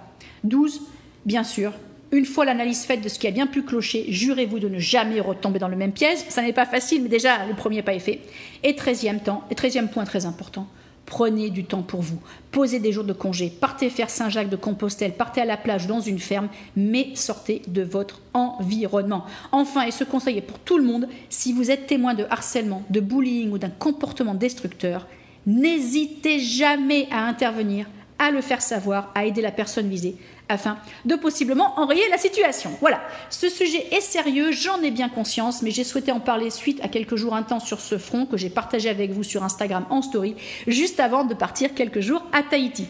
[0.44, 0.82] 12.
[1.26, 1.72] Bien sûr,
[2.12, 5.22] une fois l'analyse faite de ce qui a bien pu clocher, jurez-vous de ne jamais
[5.22, 6.18] retomber dans le même piège.
[6.30, 8.20] Ça n'est pas facile, mais déjà le premier pas est fait.
[8.64, 9.20] Et treizième
[9.52, 10.68] et treizième point très important,
[11.10, 12.20] Prenez du temps pour vous.
[12.52, 13.50] Posez des jours de congé.
[13.50, 15.14] Partez faire Saint-Jacques de Compostelle.
[15.14, 16.50] Partez à la plage dans une ferme.
[16.78, 19.26] Mais sortez de votre environnement.
[19.52, 22.84] Enfin, et ce conseil est pour tout le monde, si vous êtes témoin de harcèlement,
[22.92, 25.08] de bullying ou d'un comportement destructeur,
[25.48, 27.88] n'hésitez jamais à intervenir,
[28.20, 30.16] à le faire savoir, à aider la personne visée
[30.50, 32.72] afin de possiblement enrayer la situation.
[32.82, 36.80] Voilà, ce sujet est sérieux, j'en ai bien conscience, mais j'ai souhaité en parler suite
[36.84, 40.02] à quelques jours intenses sur ce front que j'ai partagé avec vous sur Instagram en
[40.02, 40.36] story,
[40.68, 42.88] juste avant de partir quelques jours à Tahiti.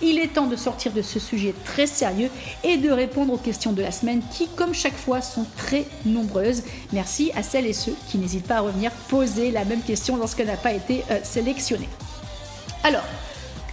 [0.00, 2.30] Il est temps de sortir de ce sujet très sérieux
[2.64, 6.62] et de répondre aux questions de la semaine qui, comme chaque fois, sont très nombreuses.
[6.92, 10.46] Merci à celles et ceux qui n'hésitent pas à revenir poser la même question lorsqu'elle
[10.46, 11.88] n'a pas été euh, sélectionnée.
[12.84, 13.04] Alors,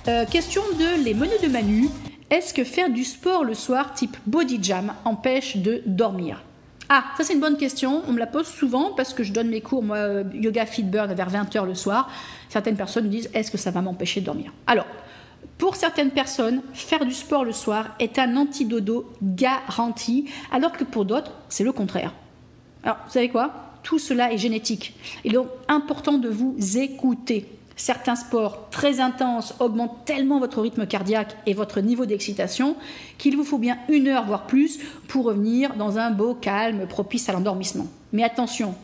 [0.08, 1.89] euh, question de les menus de Manu.
[2.30, 6.44] Est-ce que faire du sport le soir type body jam empêche de dormir?
[6.88, 8.04] Ah, ça c'est une bonne question.
[8.08, 10.84] On me la pose souvent parce que je donne mes cours, moi, euh, yoga fit
[10.84, 12.10] burn vers 20h le soir.
[12.48, 14.54] Certaines personnes me disent est-ce que ça va m'empêcher de dormir?
[14.68, 14.86] Alors,
[15.58, 21.06] pour certaines personnes, faire du sport le soir est un antidodo garanti, alors que pour
[21.06, 22.13] d'autres, c'est le contraire.
[22.84, 23.54] Alors, vous savez quoi?
[23.82, 24.96] Tout cela est génétique.
[25.24, 30.86] Il est donc important de vous écouter certains sports très intenses augmentent tellement votre rythme
[30.86, 32.76] cardiaque et votre niveau d'excitation
[33.18, 37.30] qu'il vous faut bien une heure, voire plus, pour revenir dans un beau calme propice
[37.30, 37.88] à l'endormissement.
[38.12, 38.76] Mais attention,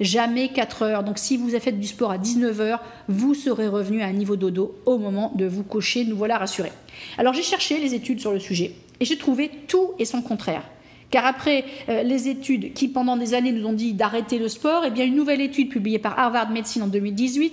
[0.00, 1.02] jamais 4 heures.
[1.02, 4.12] Donc si vous avez fait du sport à 19 heures, vous serez revenu à un
[4.12, 6.72] niveau dodo au moment de vous coucher, nous voilà rassurés.
[7.16, 10.64] Alors j'ai cherché les études sur le sujet et j'ai trouvé tout et son contraire.
[11.10, 14.84] Car après euh, les études qui pendant des années nous ont dit d'arrêter le sport,
[14.84, 17.52] eh une nouvelle étude publiée par Harvard Medicine en 2018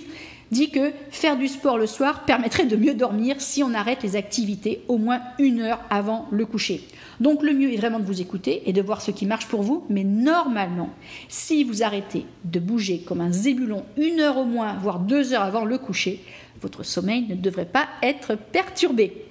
[0.50, 4.16] dit que faire du sport le soir permettrait de mieux dormir si on arrête les
[4.16, 6.86] activités au moins une heure avant le coucher.
[7.20, 9.62] Donc le mieux est vraiment de vous écouter et de voir ce qui marche pour
[9.62, 10.90] vous, mais normalement,
[11.28, 15.42] si vous arrêtez de bouger comme un zébulon une heure au moins, voire deux heures
[15.42, 16.24] avant le coucher,
[16.60, 19.24] votre sommeil ne devrait pas être perturbé.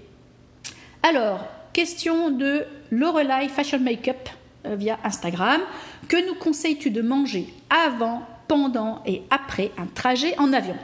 [1.03, 4.29] Alors, question de Lorelai Fashion Makeup
[4.65, 5.61] euh, via Instagram.
[6.09, 10.75] Que nous conseilles-tu de manger avant, pendant et après un trajet en avion?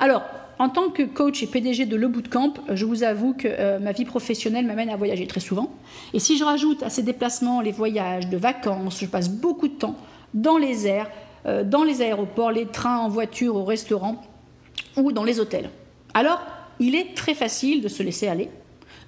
[0.00, 0.22] Alors,
[0.58, 3.92] en tant que coach et PDG de Le Bootcamp, je vous avoue que euh, ma
[3.92, 5.70] vie professionnelle m'amène à voyager très souvent.
[6.12, 9.74] Et si je rajoute à ces déplacements les voyages de vacances, je passe beaucoup de
[9.74, 9.96] temps
[10.34, 11.08] dans les airs,
[11.46, 14.22] euh, dans les aéroports, les trains en voiture, au restaurant
[14.96, 15.70] ou dans les hôtels.
[16.14, 16.40] Alors,
[16.80, 18.50] il est très facile de se laisser aller,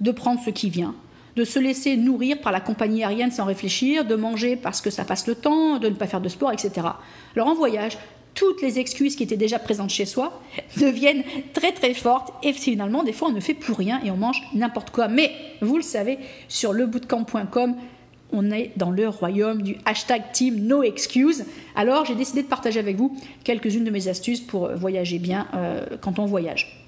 [0.00, 0.94] de prendre ce qui vient,
[1.36, 5.04] de se laisser nourrir par la compagnie aérienne sans réfléchir, de manger parce que ça
[5.04, 6.86] passe le temps, de ne pas faire de sport, etc.
[7.34, 7.98] Alors en voyage,
[8.34, 10.40] toutes les excuses qui étaient déjà présentes chez soi
[10.76, 14.16] deviennent très très fortes et finalement des fois on ne fait plus rien et on
[14.16, 15.08] mange n'importe quoi.
[15.08, 17.74] Mais vous le savez, sur lebootcamp.com,
[18.32, 21.44] on est dans le royaume du hashtag team no excuse.
[21.74, 25.84] Alors j'ai décidé de partager avec vous quelques-unes de mes astuces pour voyager bien euh,
[26.00, 26.86] quand on voyage.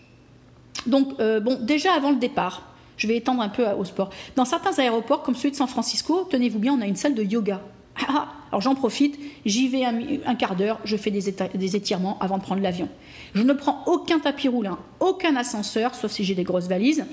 [0.87, 4.11] Donc euh, bon, déjà avant le départ, je vais étendre un peu au sport.
[4.37, 7.23] Dans certains aéroports comme celui de San Francisco, tenez-vous bien, on a une salle de
[7.23, 7.61] yoga.
[8.09, 12.43] Ah, alors j'en profite, j'y vais un, quart d'heure, je fais des, étirements avant de
[12.43, 12.89] prendre l'avion.
[13.35, 17.07] Je ne prends aucun tapis roulant, aucun ascenseur, sauf si j'ai des grosses valises.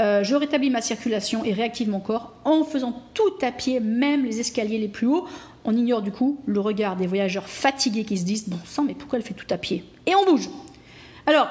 [0.00, 4.24] Euh, je rétablis ma circulation et réactive mon corps en faisant tout à pied, même
[4.24, 5.26] les escaliers les plus hauts.
[5.64, 8.94] On ignore du coup le regard des voyageurs fatigués qui se disent Bon sang, mais
[8.94, 9.84] pourquoi elle fait tout à pied?
[10.06, 10.48] Et on bouge
[11.26, 11.48] Alors,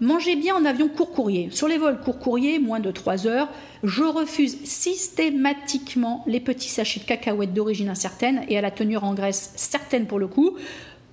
[0.00, 1.48] Mangez bien en avion court courrier.
[1.52, 3.48] Sur les vols court courrier, moins de 3 heures,
[3.84, 9.14] je refuse systématiquement les petits sachets de cacahuètes d'origine incertaine et à la tenue en
[9.14, 10.56] graisse certaine pour le coup.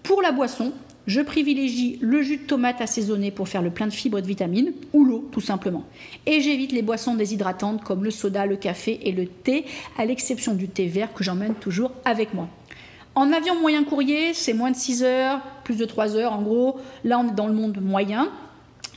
[0.01, 0.73] Pour la boisson,
[1.05, 4.27] je privilégie le jus de tomate assaisonné pour faire le plein de fibres et de
[4.27, 5.83] vitamines, ou l'eau tout simplement.
[6.25, 9.65] Et j'évite les boissons déshydratantes comme le soda, le café et le thé,
[9.99, 12.49] à l'exception du thé vert que j'emmène toujours avec moi.
[13.13, 16.79] En avion moyen courrier, c'est moins de 6 heures, plus de 3 heures en gros.
[17.03, 18.31] Là, on est dans le monde moyen.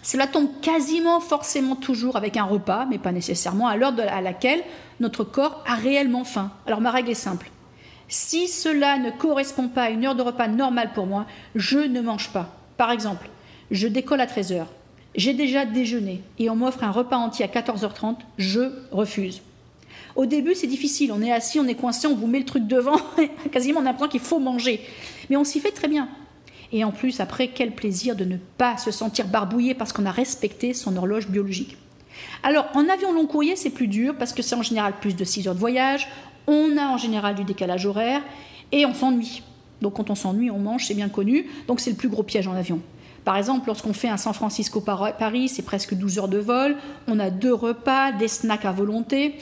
[0.05, 4.63] Cela tombe quasiment forcément toujours avec un repas, mais pas nécessairement à l'heure à laquelle
[5.01, 6.53] notre corps a réellement faim.
[6.67, 7.51] Alors ma règle est simple.
[8.07, 12.03] Si cela ne correspond pas à une heure de repas normale pour moi, je ne
[12.03, 12.55] mange pas.
[12.77, 13.31] Par exemple,
[13.71, 14.67] je décolle à 13h.
[15.15, 19.41] J'ai déjà déjeuné et on m'offre un repas entier à 14h30, je refuse.
[20.17, 21.13] Au début, c'est difficile.
[21.13, 22.99] On est assis, on est coincé, on vous met le truc devant.
[23.53, 24.81] Quasiment, on a l'impression qu'il faut manger.
[25.31, 26.11] Mais on s'y fait très bien.
[26.75, 30.11] Et en plus, après, quel plaisir de ne pas se sentir barbouillé parce qu'on a
[30.11, 31.79] respecté son horloge biologique.
[32.43, 35.25] Alors, en avion long courrier, c'est plus dur parce que c'est en général plus de
[35.25, 36.09] 6 heures de voyage.
[36.49, 38.23] On a en général du décalage horaire
[38.73, 39.45] et on s'ennuie.
[39.83, 41.47] Donc, quand on s'ennuie, on mange, c'est bien connu.
[41.69, 42.81] Donc, c'est le plus gros piège en avion.
[43.25, 46.77] Par exemple, lorsqu'on fait un San Francisco-Paris, c'est presque 12 heures de vol.
[47.07, 49.37] On a deux repas, des snacks à volonté.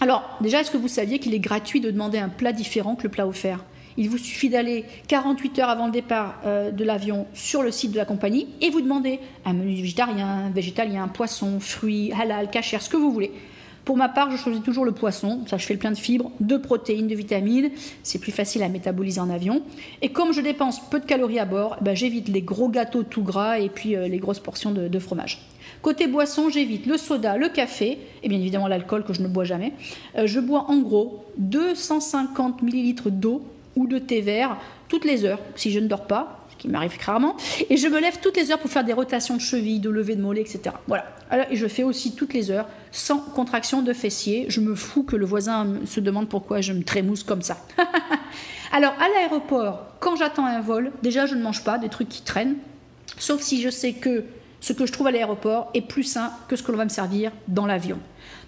[0.00, 3.04] Alors, déjà, est-ce que vous saviez qu'il est gratuit de demander un plat différent que
[3.04, 3.64] le plat offert?
[4.00, 7.92] Il vous suffit d'aller 48 heures avant le départ euh, de l'avion sur le site
[7.92, 12.88] de la compagnie et vous demandez un menu végétarien, végétalien, poisson, fruits, halal, cachère, ce
[12.88, 13.30] que vous voulez.
[13.84, 16.30] Pour ma part, je choisis toujours le poisson, ça je fais le plein de fibres,
[16.40, 17.70] de protéines, de vitamines,
[18.02, 19.62] c'est plus facile à métaboliser en avion.
[20.00, 23.22] Et comme je dépense peu de calories à bord, ben, j'évite les gros gâteaux tout
[23.22, 25.42] gras et puis euh, les grosses portions de fromage.
[25.82, 29.44] Côté boisson, j'évite le soda, le café et bien évidemment l'alcool que je ne bois
[29.44, 29.72] jamais.
[30.16, 33.42] Euh, je bois en gros 250 ml d'eau
[33.80, 36.98] ou de thé vert toutes les heures si je ne dors pas, ce qui m'arrive
[37.04, 37.34] rarement,
[37.70, 40.16] et je me lève toutes les heures pour faire des rotations de cheville, de lever
[40.16, 40.76] de mollet, etc.
[40.86, 41.06] Voilà.
[41.50, 44.46] et je fais aussi toutes les heures sans contraction de fessier.
[44.48, 47.56] Je me fous que le voisin se demande pourquoi je me trémousse comme ça.
[48.72, 52.22] Alors à l'aéroport, quand j'attends un vol, déjà je ne mange pas des trucs qui
[52.22, 52.56] traînent,
[53.18, 54.24] sauf si je sais que
[54.60, 56.90] ce que je trouve à l'aéroport est plus sain que ce que l'on va me
[56.90, 57.98] servir dans l'avion.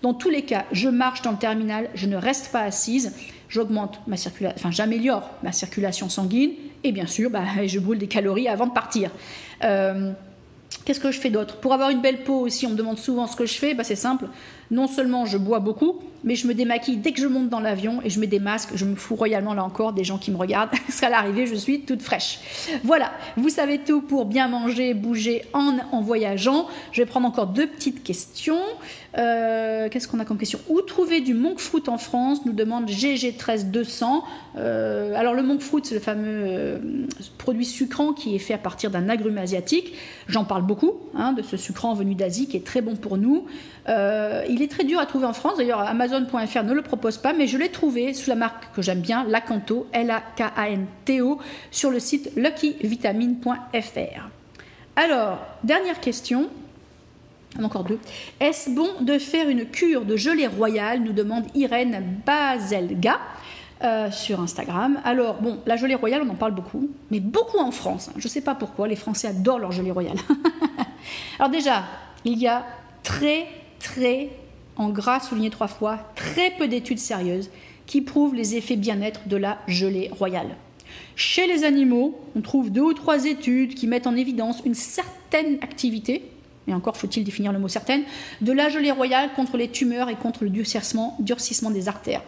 [0.03, 3.14] Dans tous les cas, je marche dans le terminal, je ne reste pas assise,
[3.53, 6.53] j'augmente ma circulation, enfin j'améliore ma circulation sanguine
[6.85, 9.11] et bien sûr, bah, je brûle des calories avant de partir.
[9.62, 10.12] Euh,
[10.85, 11.57] qu'est-ce que je fais d'autre?
[11.57, 13.75] Pour avoir une belle peau aussi, on me demande souvent ce que je fais.
[13.75, 14.27] Bah, c'est simple.
[14.73, 18.01] Non seulement je bois beaucoup, mais je me démaquille dès que je monte dans l'avion
[18.05, 18.71] et je mets des masques.
[18.75, 20.71] Je me fous royalement là encore des gens qui me regardent.
[20.87, 22.41] Parce qu'à l'arrivée, je suis toute fraîche.
[22.85, 26.69] Voilà, vous savez tout pour bien manger, bouger en, voyageant.
[26.93, 28.61] Je vais prendre encore deux petites questions.
[29.19, 30.59] Euh, qu'est-ce qu'on a comme question?
[30.71, 32.47] Où trouver du monk fruit en France?
[32.47, 34.23] Nous demande GG13200.
[34.57, 36.79] Euh, alors le monk fruit, c'est le fameux euh,
[37.37, 39.93] produit sucrant qui est fait à partir d'un agrume asiatique.
[40.29, 43.45] J'en parle beaucoup hein, de ce sucrant venu d'Asie qui est très bon pour nous.
[44.62, 45.59] Est très dur à trouver en France.
[45.59, 49.01] D'ailleurs, Amazon.fr ne le propose pas, mais je l'ai trouvé sous la marque que j'aime
[49.01, 51.38] bien, Lacanto, L-A-K-A-N-T-O,
[51.70, 54.29] sur le site luckyvitamine.fr.
[54.96, 56.48] Alors, dernière question
[57.62, 57.98] encore deux.
[58.40, 63.18] Est-ce bon de faire une cure de gelée royale nous demande Irène Bazelga
[63.83, 65.01] euh, sur Instagram.
[65.05, 68.11] Alors, bon, la gelée royale, on en parle beaucoup, mais beaucoup en France.
[68.16, 70.18] Je ne sais pas pourquoi, les Français adorent leur gelée royale.
[71.40, 71.83] Alors déjà,
[72.25, 72.64] il y a
[73.03, 73.46] très,
[73.81, 74.31] très,
[74.77, 77.51] en gras souligné trois fois, très peu d'études sérieuses
[77.87, 80.57] qui prouvent les effets bien-être de la gelée royale.
[81.17, 85.59] Chez les animaux, on trouve deux ou trois études qui mettent en évidence une certaine
[85.63, 86.23] activité,
[86.69, 88.03] et encore faut-il définir le mot certaine,
[88.41, 91.17] de la gelée royale contre les tumeurs et contre le durcissement,
[91.71, 92.23] des artères.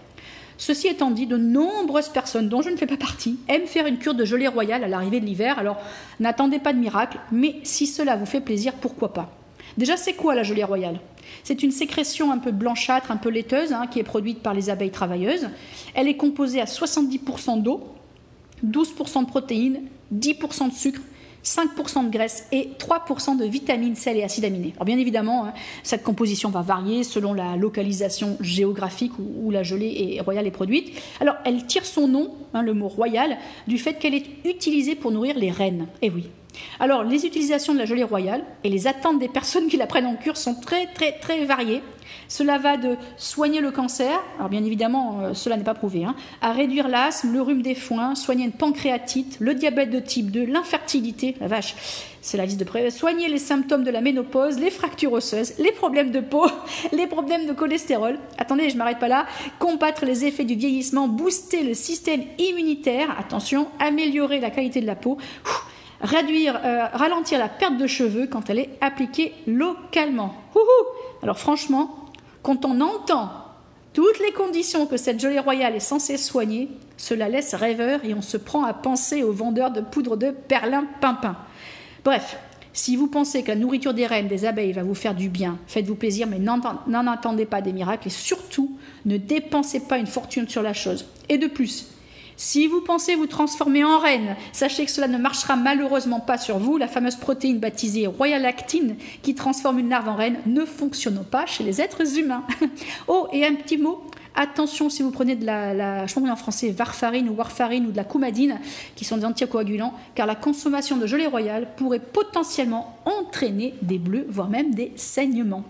[0.57, 3.99] Ceci étant dit, de nombreuses personnes, dont je ne fais pas partie, aiment faire une
[3.99, 5.79] cure de gelée royale à l'arrivée de l'hiver, alors
[6.21, 9.33] n'attendez pas de miracle, mais si cela vous fait plaisir, pourquoi pas?
[9.77, 11.01] Déjà, c'est quoi la gelée royale?
[11.42, 14.70] C'est une sécrétion un peu blanchâtre, un peu laiteuse, hein, qui est produite par les
[14.70, 15.49] abeilles travailleuses.
[15.94, 17.94] Elle est composée à 70% d'eau,
[18.64, 19.83] 12% de protéines,
[20.14, 21.01] 10% de sucre
[21.44, 24.73] 5% de graisse et 3% de vitamines, sel et acides aminés.
[24.77, 30.20] Alors bien évidemment, hein, cette composition va varier selon la localisation géographique où, la gelée
[30.25, 30.99] royale est produite.
[31.20, 33.37] Alors elle tire son nom, hein, le mot royal,
[33.68, 35.87] du fait qu'elle est utilisée pour nourrir les reines.
[36.00, 36.31] Et eh oui.
[36.81, 40.07] Alors, les utilisations de la gelée royale et les attentes des personnes qui la prennent
[40.07, 41.83] en cure sont très, très, très variées.
[42.29, 46.15] Cela va de soigner le cancer, alors bien évidemment, euh, cela n'est pas prouvé, hein,
[46.40, 50.44] à réduire l'asthme, le rhume des foins, soigner une pancréatite, le diabète de type 2,
[50.44, 51.75] l'infertilité, la vache,
[52.21, 55.73] c'est la liste de près, soigner les symptômes de la ménopause, les fractures osseuses, les
[55.73, 56.46] problèmes de peau,
[56.92, 58.19] les problèmes de cholestérol.
[58.38, 59.27] Attendez, je m'arrête pas là.
[59.59, 64.96] Combattre les effets du vieillissement, booster le système immunitaire, attention, améliorer la qualité de la
[64.96, 65.19] peau.
[66.05, 70.35] Réduire, euh, ralentir la perte de cheveux quand elle est appliquée localement.
[71.23, 71.96] Alors franchement,
[72.42, 73.31] quand on entend
[73.94, 78.23] Toutes les conditions que cette gelée royale est censée soigner, cela laisse rêveur et on
[78.23, 81.37] se prend à penser aux vendeurs de poudre de perlin-pimpin.
[82.05, 82.37] Bref,
[82.73, 85.59] si vous pensez que la nourriture des reines, des abeilles va vous faire du bien,
[85.69, 90.48] faites-vous plaisir, mais n'en attendez pas des miracles et surtout ne dépensez pas une fortune
[90.48, 91.07] sur la chose.
[91.29, 91.94] Et de plus,
[92.37, 96.59] si vous pensez vous transformer en reine, sachez que cela ne marchera malheureusement pas sur
[96.59, 96.77] vous.
[96.77, 101.47] La fameuse protéine baptisée Royal Actine qui transforme une larve en reine ne fonctionne pas
[101.47, 102.45] chez les êtres humains.
[103.09, 104.05] oh, et un petit mot
[104.37, 107.97] Attention si vous prenez de la, la je en français, varfarine ou warfarine ou de
[107.97, 108.59] la coumadine,
[108.97, 114.27] qui sont des anticoagulants, car la consommation de gelée royale pourrait potentiellement entraîner des bleus,
[114.29, 115.63] voire même des saignements.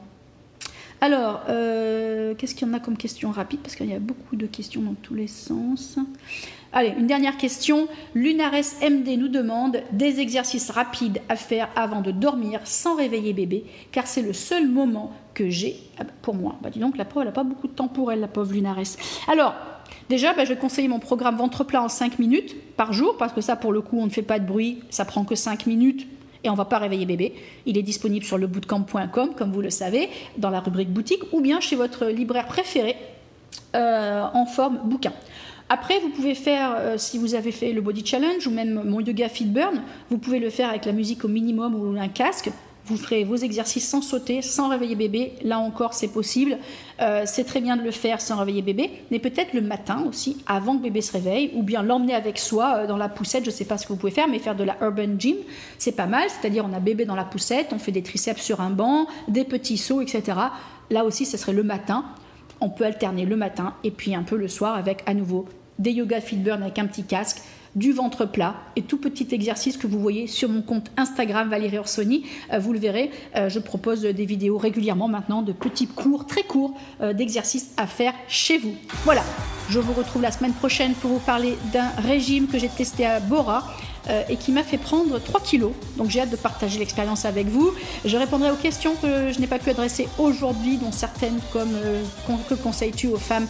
[1.00, 4.36] Alors, euh, qu'est-ce qu'il y en a comme question rapide Parce qu'il y a beaucoup
[4.36, 5.98] de questions dans tous les sens.
[6.72, 7.86] Allez, une dernière question.
[8.14, 13.64] Lunares MD nous demande des exercices rapides à faire avant de dormir sans réveiller bébé,
[13.92, 16.56] car c'est le seul moment que j'ai ah bah, pour moi.
[16.62, 18.52] Bah, dis donc, la pauvre, elle n'a pas beaucoup de temps pour elle, la pauvre
[18.52, 18.96] Lunares.
[19.28, 19.54] Alors,
[20.08, 23.32] déjà, bah, je vais conseiller mon programme ventre plat en 5 minutes par jour, parce
[23.32, 25.66] que ça, pour le coup, on ne fait pas de bruit, ça prend que 5
[25.66, 26.08] minutes
[26.44, 27.34] et on ne va pas réveiller bébé.
[27.66, 31.60] Il est disponible sur lebootcamp.com, comme vous le savez, dans la rubrique boutique, ou bien
[31.60, 32.96] chez votre libraire préféré
[33.74, 35.12] euh, en forme bouquin.
[35.68, 39.00] Après, vous pouvez faire, euh, si vous avez fait le Body Challenge ou même mon
[39.00, 42.50] yoga Fit Burn, vous pouvez le faire avec la musique au minimum ou un casque.
[42.86, 45.32] Vous ferez vos exercices sans sauter, sans réveiller bébé.
[45.42, 46.58] Là encore, c'est possible.
[47.00, 50.36] Euh, c'est très bien de le faire sans réveiller bébé, mais peut-être le matin aussi,
[50.46, 53.44] avant que bébé se réveille, ou bien l'emmener avec soi euh, dans la poussette.
[53.44, 55.36] Je ne sais pas ce que vous pouvez faire, mais faire de la urban gym,
[55.78, 56.28] c'est pas mal.
[56.28, 59.44] C'est-à-dire, on a bébé dans la poussette, on fait des triceps sur un banc, des
[59.44, 60.38] petits sauts, etc.
[60.90, 62.04] Là aussi, ce serait le matin.
[62.60, 65.46] On peut alterner le matin et puis un peu le soir avec à nouveau
[65.78, 67.42] des yoga fit burn avec un petit casque
[67.74, 71.78] du ventre plat et tout petit exercice que vous voyez sur mon compte Instagram Valérie
[71.78, 72.24] Orsoni.
[72.52, 76.42] Euh, vous le verrez, euh, je propose des vidéos régulièrement maintenant de petits cours très
[76.42, 78.74] courts euh, d'exercices à faire chez vous.
[79.04, 79.22] Voilà,
[79.68, 83.20] je vous retrouve la semaine prochaine pour vous parler d'un régime que j'ai testé à
[83.20, 83.64] Bora.
[84.28, 85.72] et qui m'a fait prendre 3 kilos.
[85.96, 87.72] Donc j'ai hâte de partager l'expérience avec vous.
[88.04, 91.74] Je répondrai aux questions que je n'ai pas pu adresser aujourd'hui, dont certaines comme
[92.50, 93.46] que conseilles-tu aux femmes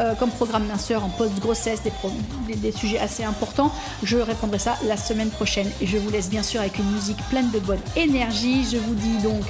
[0.00, 3.72] euh, comme programme minceur en post-grossesse, des, sujets assez importants.
[4.02, 5.70] Je répondrai ça la semaine prochaine.
[5.80, 8.64] Et je vous laisse bien sûr avec une musique pleine de bonne énergie.
[8.70, 9.42] Je vous dis donc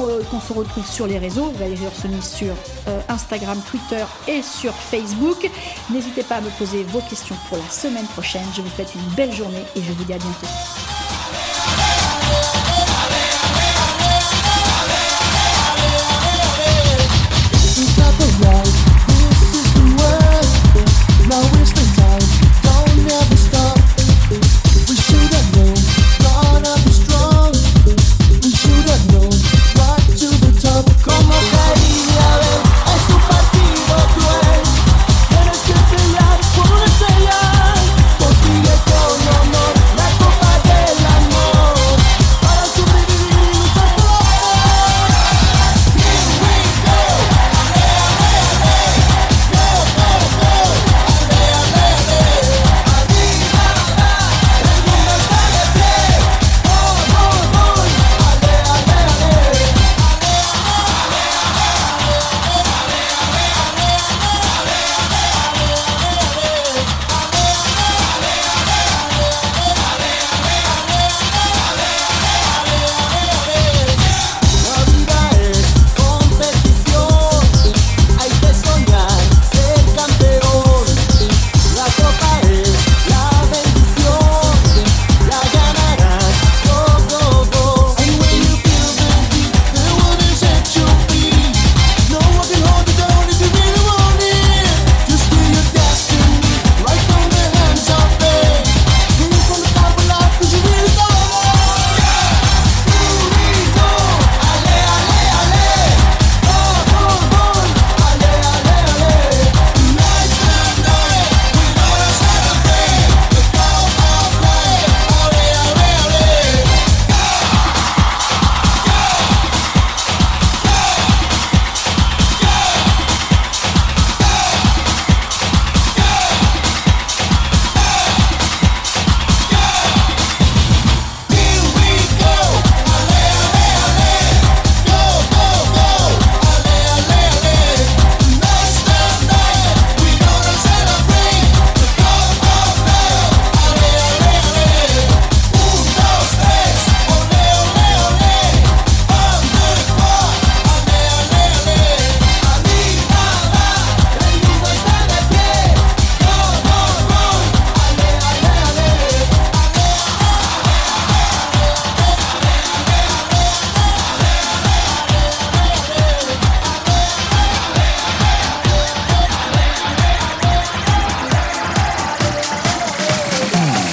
[0.00, 2.54] euh, qu'on se retrouve sur les réseaux, Valérie Orsoni sur
[2.88, 5.50] euh, Instagram, Twitter et sur Facebook.
[5.90, 8.44] N'hésitez pas à me poser vos questions pour la semaine prochaine.
[8.54, 11.07] Je vous souhaite une belle journée et je vous dis à bientôt.